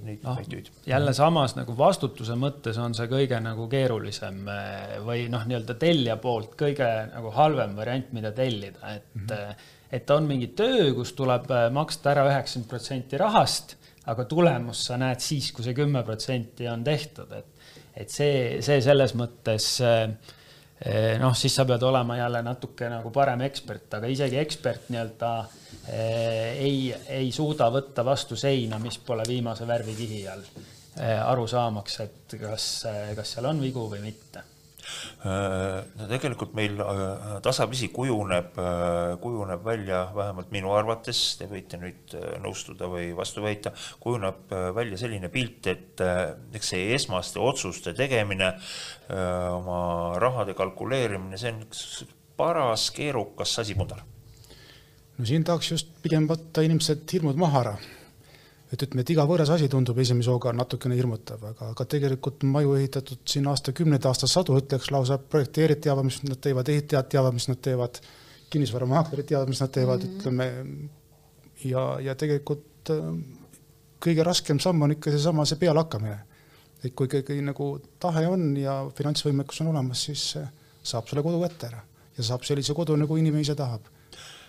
[0.03, 0.69] neid no,, neid töid.
[0.85, 4.45] jälle samas nagu vastutuse mõttes on see kõige nagu keerulisem
[5.05, 9.65] või noh, nii-öelda tellija poolt kõige nagu halvem variant, mida tellida, et mm, -hmm.
[9.91, 14.97] et on mingi töö, kus tuleb äh, maksta ära üheksakümmend protsenti rahast, aga tulemust sa
[14.97, 20.09] näed siis, kui see kümme protsenti on tehtud, et, et see, see selles mõttes äh,
[21.19, 25.29] noh, siis sa pead olema jälle natuke nagu parem ekspert, aga isegi ekspert nii-öelda
[25.87, 30.43] ei, ei suuda võtta vastu seina, mis pole viimase värvikihi all,
[31.29, 32.67] aru saamaks, et kas,
[33.15, 34.43] kas seal on vigu või mitte
[35.25, 42.15] no tegelikult meil äh, tasapisi kujuneb, äh, kujuneb välja, vähemalt minu arvates, te võite nüüd
[42.43, 46.03] nõustuda või vastu väita, kujuneb välja selline pilt, et
[46.55, 48.53] eks see esmaste otsuste tegemine,
[49.09, 49.79] oma
[50.21, 52.05] rahade kalkuleerimine, see on üks
[52.37, 54.01] paras keerukas asipundar.
[55.17, 57.75] no siin tahaks just pigem võtta inimesed hirmud maha ära
[58.75, 62.75] et ütleme, et iga võõras asi tundub esimese hooga natukene hirmutav, aga, aga tegelikult maju
[62.79, 67.61] ehitatud siin aastakümneid, aastasadu, ütleks lausa projekteerijad teavad, mis nad teevad, ehitajad teavad, mis nad
[67.67, 67.99] teevad,
[68.53, 70.19] kinnisvaramaaklerid teavad, mis nad teevad mm, -hmm.
[70.19, 70.89] ütleme.
[71.63, 73.09] ja, ja tegelikult äh,
[74.05, 76.19] kõige raskem samm on ikka seesama, see pealehakkamine.
[76.83, 80.51] et kui ikkagi nagu tahe on ja finantsvõimekus on olemas, siis äh,
[80.83, 81.81] saab selle kodu kätte ära
[82.17, 83.94] ja saab sellise kodu, nagu inimene ise tahab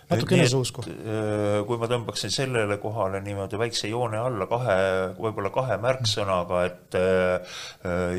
[0.09, 0.85] natuke eneseusku.
[0.87, 4.77] Äh, kui ma tõmbaksin sellele kohale niimoodi väikse joone alla kahe,
[5.17, 7.59] võib-olla kahe märksõnaga, et äh,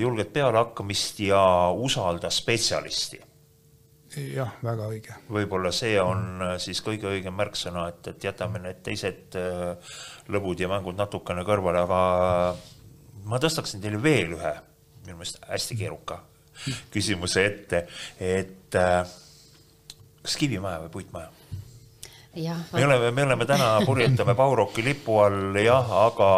[0.01, 3.23] julged pealehakkamist ja usalda spetsialisti
[4.35, 5.17] jah, väga õige.
[5.31, 9.37] võib-olla see on siis kõige õigem märksõna, et, et jätame need teised
[10.33, 12.01] lõbud ja mängud natukene kõrvale, aga
[13.29, 14.55] ma tõstaksin teile veel ühe
[15.05, 16.23] minu meelest hästi keeruka
[16.93, 17.85] küsimuse ette,
[18.19, 21.38] et kas kivimaja või puitmaja?
[22.73, 26.33] Me oleme, me oleme täna, purjetame Pauroki lipu all jah, aga,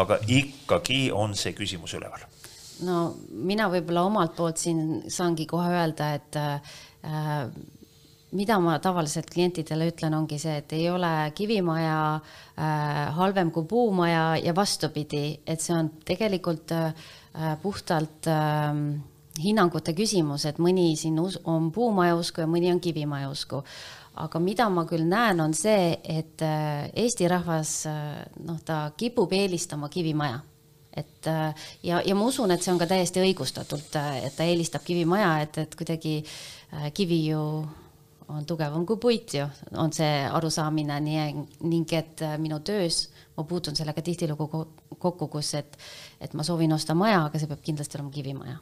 [0.00, 2.24] aga ikkagi on see küsimus üleval.
[2.84, 7.48] no mina võib-olla omalt poolt siin saangi kohe öelda, et äh,
[8.34, 14.34] mida ma tavaliselt klientidele ütlen, ongi see, et ei ole kivimaja äh, halvem kui puumaja
[14.42, 17.10] ja vastupidi, et see on tegelikult äh,
[17.62, 18.72] puhtalt äh,
[19.42, 23.62] hinnangute küsimus, et mõni siin on puumaja usku ja mõni on kivimaja usku
[24.14, 29.32] aga mida ma küll näen, on see, et äh, Eesti rahvas äh, noh, ta kipub
[29.34, 30.40] eelistama kivimaja.
[30.94, 34.84] Et äh, ja, ja ma usun, et see on ka täiesti õigustatult, et ta eelistab
[34.86, 36.20] kivimaja, et, et kuidagi
[36.94, 37.40] kivi ju
[38.34, 39.44] on tugevam kui puit ju,
[39.78, 40.96] on see arusaamine.
[41.04, 41.26] Nii,
[41.66, 44.48] ning et minu töös ma puutun sellega tihtilugu
[44.94, 45.76] kokku, kus, et,
[46.22, 48.58] et ma soovin osta maja, aga see peab kindlasti olema kivimaja.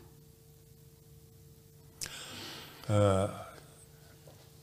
[2.89, 3.42] Äh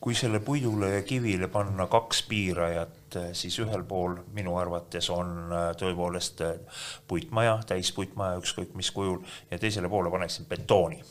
[0.02, 5.70] kui selle puidule ja kivile panna kaks piirajat, siis ühel pool minu arvates on äh,
[5.80, 9.20] tõepoolest äh, puitmaja, täispuitmaja, ükskõik mis kujul,
[9.52, 11.02] ja teisele poole paneksin betooni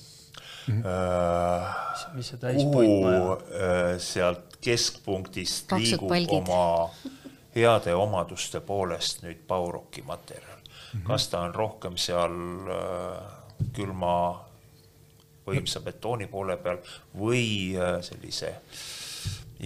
[0.68, 0.82] mm.
[0.82, 2.14] -hmm.
[2.16, 6.48] mis see täispuitmaja sealt keskpunktist Paksud liigub palgid.
[6.48, 6.90] oma
[7.54, 11.00] heade omaduste poolest nüüd Pauroki materjal mm.
[11.00, 11.06] -hmm.
[11.06, 12.32] kas ta on rohkem seal
[13.72, 14.47] külma
[15.48, 16.80] võimsa betooni poole peal
[17.18, 17.44] või
[17.76, 18.54] äh, sellise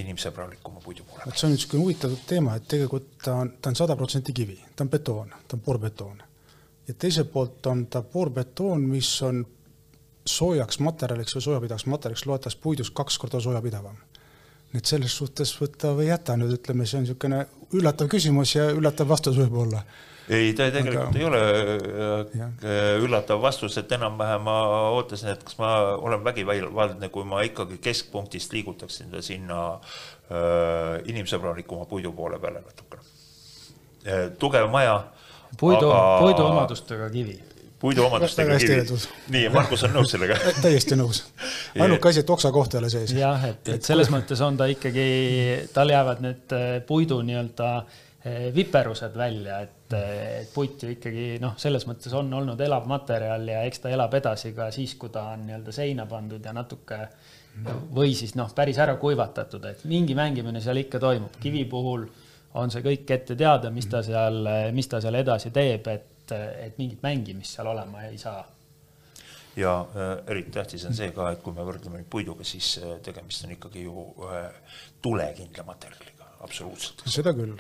[0.01, 1.37] inimsõbralikuma puidu poole peal.
[1.37, 4.87] see on niisugune huvitav teema, et tegelikult ta on, ta on sada protsenti kivi, ta
[4.87, 6.23] on betoon, ta on poorbetoon.
[6.89, 9.45] ja teiselt poolt on ta poorbetoon, mis on
[10.27, 13.97] soojaks materjaliks või soojapidavaks materjaliks loetakse puidust kaks korda soojapidavam.
[14.75, 17.45] et selles suhtes võta või jäta nüüd ütleme, see on niisugune
[17.77, 19.83] üllatav küsimus ja üllatav vastus võib-olla
[20.29, 21.19] ei, ta tegelikult aga...
[21.19, 24.57] ei ole äh, üllatav vastus, et enam-vähem ma
[24.93, 31.89] ootasin, et kas ma olen vägivaldne, kui ma ikkagi keskpunktist liigutaksin ta sinna äh, inimsõbralikuma
[31.91, 33.03] puidu poole peale natukene
[34.07, 34.29] äh,.
[34.39, 35.01] tugev maja.
[35.59, 37.41] puidu aga..., puiduomadustega kivi
[37.83, 38.85] puidu omadustega kivi.
[39.35, 41.25] nii, Margus on nõus sellega täiesti nõus.
[41.75, 43.15] ainuke asi, et oksa koht ei ole sees.
[43.19, 45.07] jah, et, et selles mõttes on ta ikkagi,
[45.75, 47.75] tal jäävad need äh, puidu nii-öelda
[48.55, 53.47] viperused välja, et et, et puit ju ikkagi noh, selles mõttes on olnud elav materjal
[53.49, 57.07] ja eks ta elab edasi ka siis, kui ta on nii-öelda seina pandud ja natuke
[57.93, 61.37] või siis noh, päris ära kuivatatud, et mingi mängimine seal ikka toimub.
[61.41, 62.07] kivi puhul
[62.55, 66.81] on see kõik ette teada, mis ta seal, mis ta seal edasi teeb, et, et
[66.81, 68.43] mingit mängimist seal olema ei saa.
[69.57, 72.95] Ja äh, eriti tähtis on see ka, et kui me võrdleme nüüd puiduga, siis äh,
[73.05, 74.45] tegemist on ikkagi ju ühe
[75.05, 77.05] tulekindla materjaliga, absoluutselt.
[77.05, 77.53] seda küll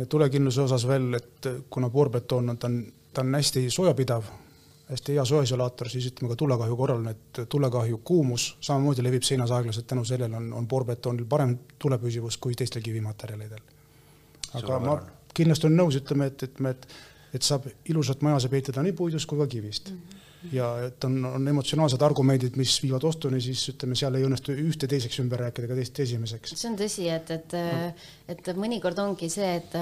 [0.00, 2.78] ja tulekindluse osas veel, et kuna poorbetoon on, ta on,
[3.14, 4.30] ta on hästi soojapidav,
[4.90, 9.86] hästi hea sooisolaator, siis ütleme ka tulekahju korral need tulekahju kuumus samamoodi levib seinas aeglaselt,
[9.86, 13.60] tänu sellele on, on poorbetoonil parem tulepüsivus kui teistel kivimaterjalidel.
[14.58, 14.96] aga ma
[15.34, 16.88] kindlasti olen nõus, ütleme, et, et me, et,
[17.34, 19.96] et saab ilusat maja saab ehitada nii puidust kui ka kivist mm.
[19.96, 20.19] -hmm
[20.52, 24.88] ja et on, on emotsionaalsed argumendid, mis viivad ostuni, siis ütleme, seal ei õnnestu ühte
[24.90, 26.54] teiseks ümber rääkida, ega teist esimeseks.
[26.56, 27.92] see on tõsi, et, et no.,
[28.30, 29.72] et mõnikord ongi see, et,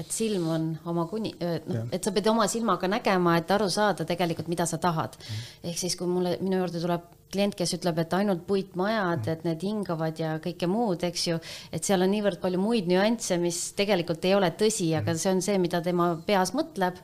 [0.00, 4.06] et silm on oma kuni, noh, et sa pead oma silmaga nägema, et aru saada
[4.08, 5.18] tegelikult, mida sa tahad.
[5.62, 9.62] ehk siis, kui mulle, minu juurde tuleb klient, kes ütleb, et ainult puitmajad, et need
[9.64, 11.38] hingavad ja kõike muud, eks ju,
[11.72, 15.44] et seal on niivõrd palju muid nüansse, mis tegelikult ei ole tõsi, aga see on
[15.44, 17.00] see, mida tema peas mõtleb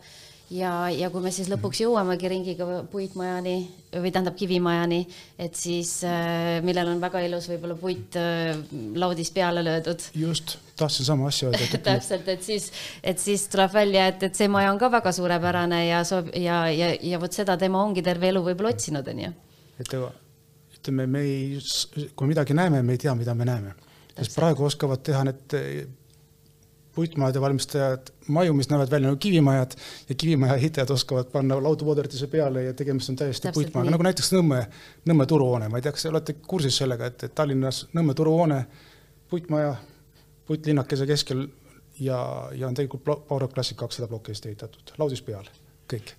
[0.51, 3.57] ja, ja kui me siis lõpuks jõuamegi ringiga puitmajani
[3.95, 5.01] või tähendab kivimajani,
[5.41, 8.55] et siis äh, millel on väga ilus võib-olla puit äh,
[8.99, 10.09] laudis peale löödud.
[10.19, 11.83] just, tahtsin sama asja öelda.
[11.91, 12.71] täpselt, et siis,
[13.03, 16.65] et siis tuleb välja, et, et see maja on ka väga suurepärane ja soov ja,
[16.73, 19.35] ja, ja vot seda tema ongi terve elu võib-olla otsinud, onju.
[19.79, 19.95] et
[20.79, 21.61] ütleme, me ei,
[22.17, 23.77] kui midagi näeme, me ei tea, mida me näeme.
[24.19, 25.55] sest praegu oskavad teha need
[26.99, 29.77] puitmajade valmistajad maju, mis näevad välja nagu kivimajad
[30.09, 34.65] ja kivimaja ehitajad oskavad panna lauduvooderdise peale ja tegemist on täiesti puitmajaga, nagu näiteks Nõmme,
[35.07, 38.59] Nõmme turuhoone, ma ei tea, kas te olete kursis sellega, et, et Tallinnas Nõmme turuhoone,
[39.31, 39.77] puitmaja,
[40.51, 41.47] puitlinnakese keskel
[42.03, 42.19] ja,
[42.59, 45.47] ja on tegelikult Power Classic kakssada plokki eest ehitatud, laudis peal,
[45.95, 46.17] kõik.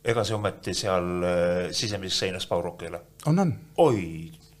[0.00, 1.12] ega see ometi seal
[1.76, 3.04] sisemises seinas Power ei ole?
[3.28, 3.58] on, on.
[3.76, 4.00] oi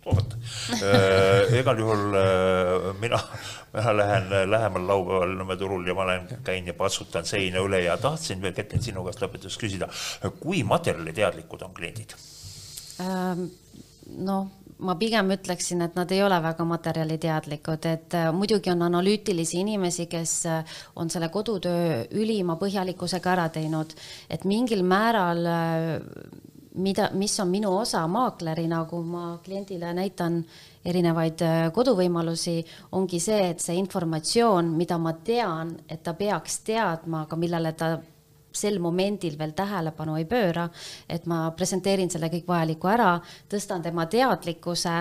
[0.04, 0.36] vot
[0.80, 3.18] äh, igal juhul äh, mina,
[3.74, 7.96] mina lähen lähemal laupäeval Nõmme turul ja ma olen, käin ja patsutan seina üle ja
[8.00, 9.90] tahtsin veel, Ketlin, sinu käest lõpetuseks küsida,
[10.40, 12.16] kui materjaliteadlikud on kliendid
[13.00, 13.50] ähm,?
[14.10, 14.48] noh,
[14.84, 20.06] ma pigem ütleksin, et nad ei ole väga materjaliteadlikud, et äh, muidugi on analüütilisi inimesi,
[20.10, 23.94] kes äh, on selle kodutöö ülima põhjalikkusega ära teinud,
[24.30, 25.90] et mingil määral äh,
[26.82, 30.40] mida, mis on minu osa maaklerina, kui ma kliendile näitan
[30.84, 32.56] erinevaid äh, koduvõimalusi,
[32.96, 37.92] ongi see, et see informatsioon, mida ma tean, et ta peaks teadma, aga millele ta
[38.50, 40.66] sel momendil veel tähelepanu ei pööra,
[41.08, 43.12] et ma presenteerin selle kõik vajaliku ära,
[43.50, 44.96] tõstan tema teadlikkuse,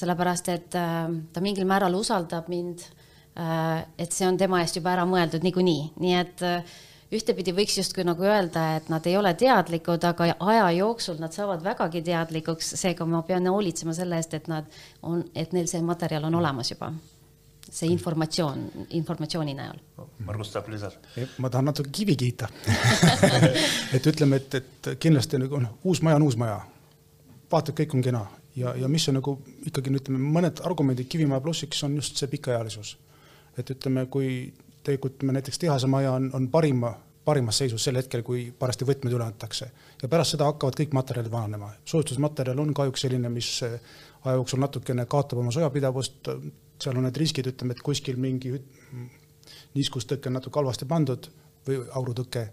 [0.00, 2.84] sellepärast et äh, ta mingil määral usaldab mind.
[3.38, 6.46] Äh, et see on tema eest juba ära mõeldud niikuinii, nii et
[7.14, 11.62] ühtepidi võiks justkui nagu öelda, et nad ei ole teadlikud, aga aja jooksul nad saavad
[11.64, 14.66] vägagi teadlikuks, seega ma pean hoolitsema selle eest, et nad
[15.02, 16.92] on, et neil see materjal on olemas juba.
[17.68, 18.62] see informatsioon,
[18.96, 19.76] informatsiooni näol.
[20.24, 20.96] Margus tahab lisada?
[21.38, 22.48] ma tahan natuke kivi kiita
[23.96, 26.62] et ütleme, et, et kindlasti nagu noh, uus maja on uus maja.
[27.52, 28.24] vaata, kõik on kena
[28.56, 29.36] ja, ja mis on nagu
[29.68, 32.96] ikkagi ütleme, mõned argumendid Kivimaja plussiks on just see pikaealisus.
[33.58, 34.52] et ütleme, kui
[34.88, 39.26] tegelikult me näiteks tehasemaja on, on parima, parimas seisus sel hetkel, kui parajasti võtmed üle
[39.26, 39.70] antakse.
[40.02, 41.70] ja pärast seda hakkavad kõik materjalid vananema.
[41.84, 46.32] soojustusmaterjal on kahjuks selline, mis aja jooksul natukene kaotab oma sojapidavust,
[46.82, 48.54] seal on need riskid, ütleme, et kuskil mingi
[49.74, 51.28] niiskustõke on natuke halvasti pandud
[51.66, 52.46] või aurutõke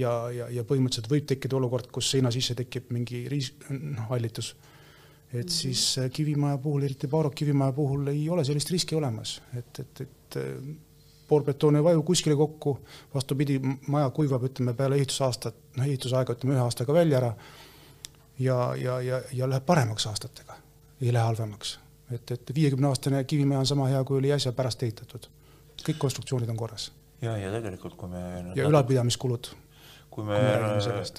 [0.00, 4.54] ja, ja, ja põhimõtteliselt võib tekkida olukord, kus seina sisse tekib mingi riis-, noh, hallitus.
[5.32, 5.50] et -hmm.
[5.50, 10.00] siis äh, kivimaja puhul, eriti Barok kivimaja puhul ei ole sellist riski olemas, et, et,
[10.00, 10.38] et
[11.34, 12.78] poorbetoon ei vaju kuskile kokku,
[13.14, 17.32] vastupidi, maja kuivab, ütleme peale ehitusaastat, noh ehitusaega ütleme ühe aastaga välja ära
[18.38, 20.58] ja, ja, ja, ja läheb paremaks aastatega,
[21.02, 21.78] ei lähe halvemaks.
[22.12, 25.28] et, et viiekümne aastane kivimaja on sama hea, kui oli äsja pärast ehitatud.
[25.84, 26.92] kõik konstruktsioonid on korras.
[27.22, 28.24] ja, ja tegelikult, kui me
[28.54, 29.54] ja ülalpidamiskulud
[30.14, 30.38] kui me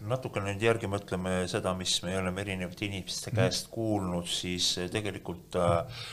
[0.07, 3.39] natukene nüüd järgi mõtleme seda, mis me oleme erinevate inimeste mhm.
[3.41, 6.05] käest kuulnud, siis tegelikult äh,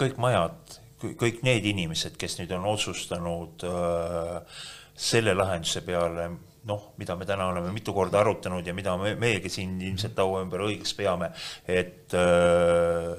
[0.00, 4.60] kõik majad, kõik need inimesed, kes nüüd on otsustanud äh,
[4.96, 6.30] selle lahenduse peale,
[6.66, 10.42] noh, mida me täna oleme mitu korda arutanud ja mida me, meiegi siin ilmselt laua
[10.44, 11.30] ümber õigeks peame,
[11.68, 13.12] et äh,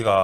[0.00, 0.16] iga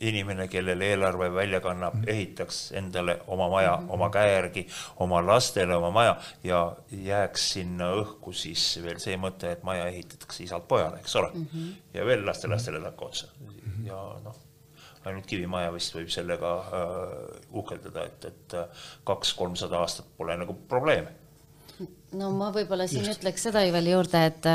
[0.00, 2.08] inimene, kellele eelarve välja kannab, mhm.
[2.08, 4.66] ehitaks endale oma maja oma käe järgi,
[5.04, 6.14] oma lastele oma maja
[6.44, 6.60] ja
[6.90, 11.48] jääks sinna õhku siis veel see mõte, et maja ehitatakse isalt pojale, eks ole mm.
[11.52, 11.74] -hmm.
[11.94, 13.28] ja veel lastelastele takka otsa
[13.84, 14.40] ja noh,
[15.04, 17.16] ainult kivimaja vist võib sellega äh,
[17.56, 21.19] uhkeldada, et, et äh, kaks-kolmsada aastat pole nagu probleeme
[22.18, 23.20] no ma võib-olla siin Just.
[23.20, 24.48] ütleks seda veel juurde, et,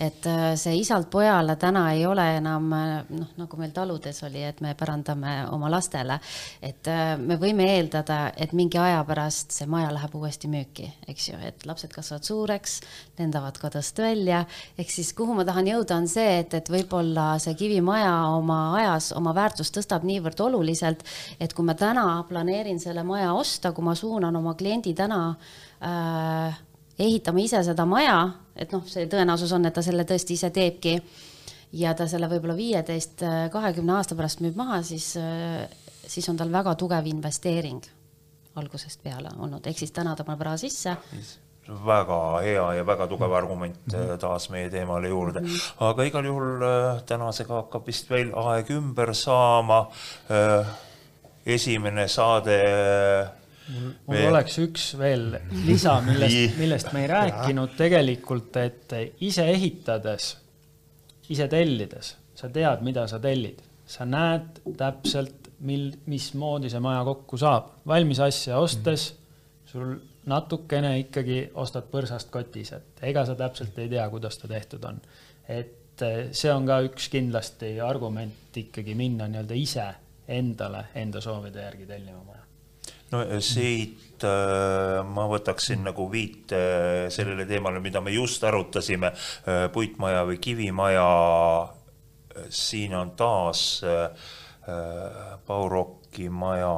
[0.00, 0.28] et
[0.60, 5.34] see isalt pojale täna ei ole enam noh, nagu meil taludes oli, et me pärandame
[5.52, 6.18] oma lastele.
[6.62, 6.88] et
[7.20, 11.66] me võime eeldada, et mingi aja pärast see maja läheb uuesti müüki, eks ju, et
[11.68, 12.80] lapsed kasvavad suureks,
[13.18, 14.44] lendavad kodust välja.
[14.78, 19.12] ehk siis kuhu ma tahan jõuda, on see, et, et võib-olla see kivimaja oma ajas
[19.18, 21.04] oma väärtust tõstab niivõrd oluliselt,
[21.40, 25.24] et kui ma täna planeerin selle maja osta, kui ma suunan oma kliendi täna
[25.82, 26.60] äh,
[26.98, 28.18] ehitama ise seda maja,
[28.56, 30.96] et noh, see tõenäosus on, et ta selle tõesti ise teebki
[31.72, 35.14] ja ta selle võib-olla viieteist, kahekümne aasta pärast müüb maha, siis,
[36.06, 37.80] siis on tal väga tugev investeering
[38.60, 40.96] algusest peale olnud, ehk siis täna ta paneb raha sisse
[41.68, 44.18] väga hea ja väga tugev argument mm -hmm.
[44.18, 45.40] taas meie teemale juurde.
[45.40, 45.72] -hmm.
[45.80, 49.90] aga igal juhul äh, tänasega hakkab vist veel aeg ümber saama.
[50.30, 50.66] Äh,
[51.46, 52.62] esimene saade
[53.72, 54.22] mul, me...
[54.28, 55.28] oleks üks veel
[55.66, 60.32] lisa, millest, millest me ei rääkinud tegelikult, et ise ehitades,
[61.32, 67.38] ise tellides, sa tead, mida sa tellid, sa näed täpselt, mil, mismoodi see maja kokku
[67.38, 67.68] saab.
[67.86, 69.12] valmis asja ostes
[69.70, 69.94] sul
[70.26, 75.00] natukene ikkagi ostad põrsast kotis, et ega sa täpselt ei tea, kuidas ta tehtud on.
[75.48, 79.88] et eh, see on ka üks kindlasti argument ikkagi minna nii-öelda ise
[80.28, 82.41] endale enda soovide järgi tellima maja
[83.12, 89.66] no siit äh, ma võtaksin nagu viite äh, sellele teemale, mida me just arutasime äh,,
[89.72, 91.08] puitmaja või kivimaja.
[92.48, 94.30] siin on taas äh,
[95.46, 96.72] Pauroki maja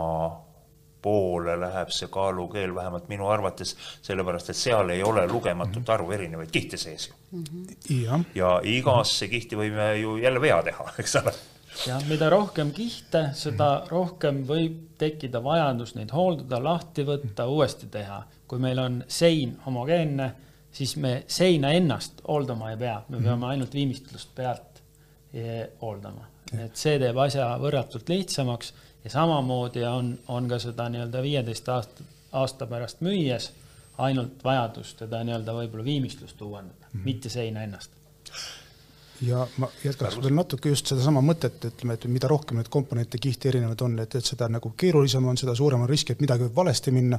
[1.05, 6.51] poole läheb see kaalukeel, vähemalt minu arvates, sellepärast et seal ei ole lugematut arvu erinevaid
[6.51, 7.45] kihte sees ju mm.
[7.45, 8.25] -hmm.
[8.35, 11.35] ja igasse kihti võime ju jälle vea teha, eks ole
[11.87, 18.23] ja mida rohkem kihte, seda rohkem võib tekkida vajadus neid hooldada, lahti võtta, uuesti teha.
[18.49, 20.35] kui meil on sein homogeenne,
[20.73, 24.83] siis me seina ennast hooldama ei pea, me peame ainult viimistlust pealt
[25.33, 26.29] eh, hooldama.
[26.59, 28.73] et see teeb asja võrratult lihtsamaks
[29.05, 33.51] ja samamoodi on, on ka seda nii-öelda viieteist aasta, aasta pärast müües
[33.99, 37.05] ainult vajadus teda nii-öelda võib-olla viimistlust uuendada mm, -hmm.
[37.05, 37.91] mitte seina ennast
[39.27, 43.51] ja ma jätkaks veel natuke just sedasama mõtet, ütleme, et mida rohkem neid komponente kihti
[43.51, 46.61] erinevaid on, et, et seda nagu keerulisem on, seda suurem on risk, et midagi võib
[46.63, 47.19] valesti minna.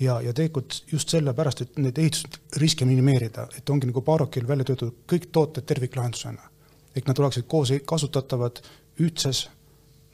[0.00, 5.04] ja, ja tegelikult just sellepärast, et neid ehitusriske minimeerida, et ongi nagu Barokil välja töötatud
[5.12, 6.50] kõik tooted terviklahendusena.
[6.96, 8.62] ehk nad oleksid koos kasutatavad
[9.00, 9.48] ühtses,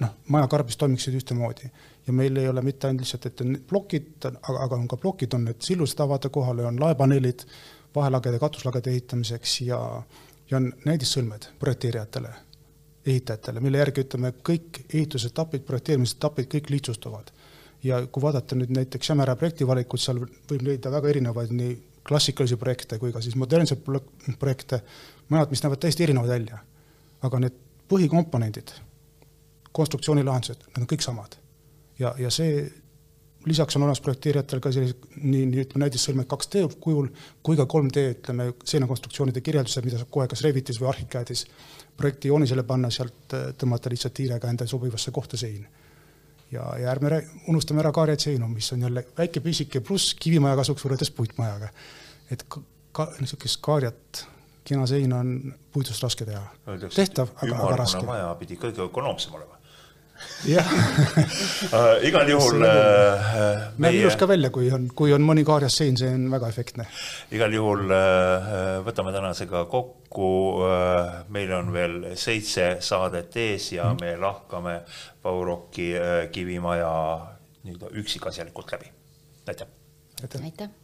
[0.03, 1.70] noh, majakarbis toimiksid ühtemoodi
[2.07, 5.34] ja meil ei ole mitte ainult lihtsalt, et on plokid, aga, aga on ka plokid,
[5.34, 7.47] on need sillused avada kohale, on laepaneelid
[7.95, 9.78] vahelagede, katuslagede ehitamiseks ja
[10.51, 12.32] ja on näidissõlmed projekteerijatele,
[13.07, 17.32] ehitajatele, mille järgi ütleme, kõik ehitusetapid, projekteerimisetapid, kõik lihtsustuvad.
[17.82, 21.72] ja kui vaadata nüüd näiteks Jämera projektivalikut, seal võib leida väga erinevaid nii
[22.09, 23.82] klassikalisi projekte kui ka siis modernseid
[24.38, 24.82] projekte,
[25.28, 26.59] majad, mis näevad täiesti erinevad välja.
[27.22, 28.72] aga need põhikomponendid,
[29.72, 31.36] konstruktsioonilahendused, need on kõik samad.
[31.99, 32.70] ja, ja see
[33.47, 37.09] lisaks on olemas projekteerijatel ka sellised nii, nii ütleme näidissõlmed 2D kujul
[37.43, 41.47] kui ka 3D ütleme seenekonstruktsioonide kirjeldused, mida saab kohe kas Revitis või Archicadis
[41.97, 45.66] projekti joonisele panna, sealt äh, tõmmata lihtsalt hiirega endale sobivasse kohta sein.
[46.53, 51.11] ja, ja ärme unustame ära kaarjatseinu, mis on jälle väike pisike pluss kivimaja kasuks võrreldes
[51.16, 51.68] puitmajaga.
[52.30, 52.45] et
[52.93, 54.26] ka, niisugust kaarjat,
[54.64, 56.45] kena seina on puidust raske teha.
[56.95, 58.07] tehtav, aga, aga raske.
[58.07, 59.61] maja pidi kõige ökonoomsem olema
[60.48, 63.28] jah uh, igal juhul uh,
[63.82, 66.88] näeb ilus ka välja, kui on, kui on mõni kaarjas sein, see on väga efektne.
[67.34, 70.32] igal juhul uh, võtame tänasega kokku
[70.64, 74.02] uh,, meil on veel seitse saadet ees ja mm.
[74.02, 74.76] me lahkame
[75.22, 76.92] Pauroki uh, kivimaja
[77.62, 78.90] nii-öelda üksikasjalikult läbi.
[79.46, 79.68] aitäh!
[80.42, 80.81] aitäh!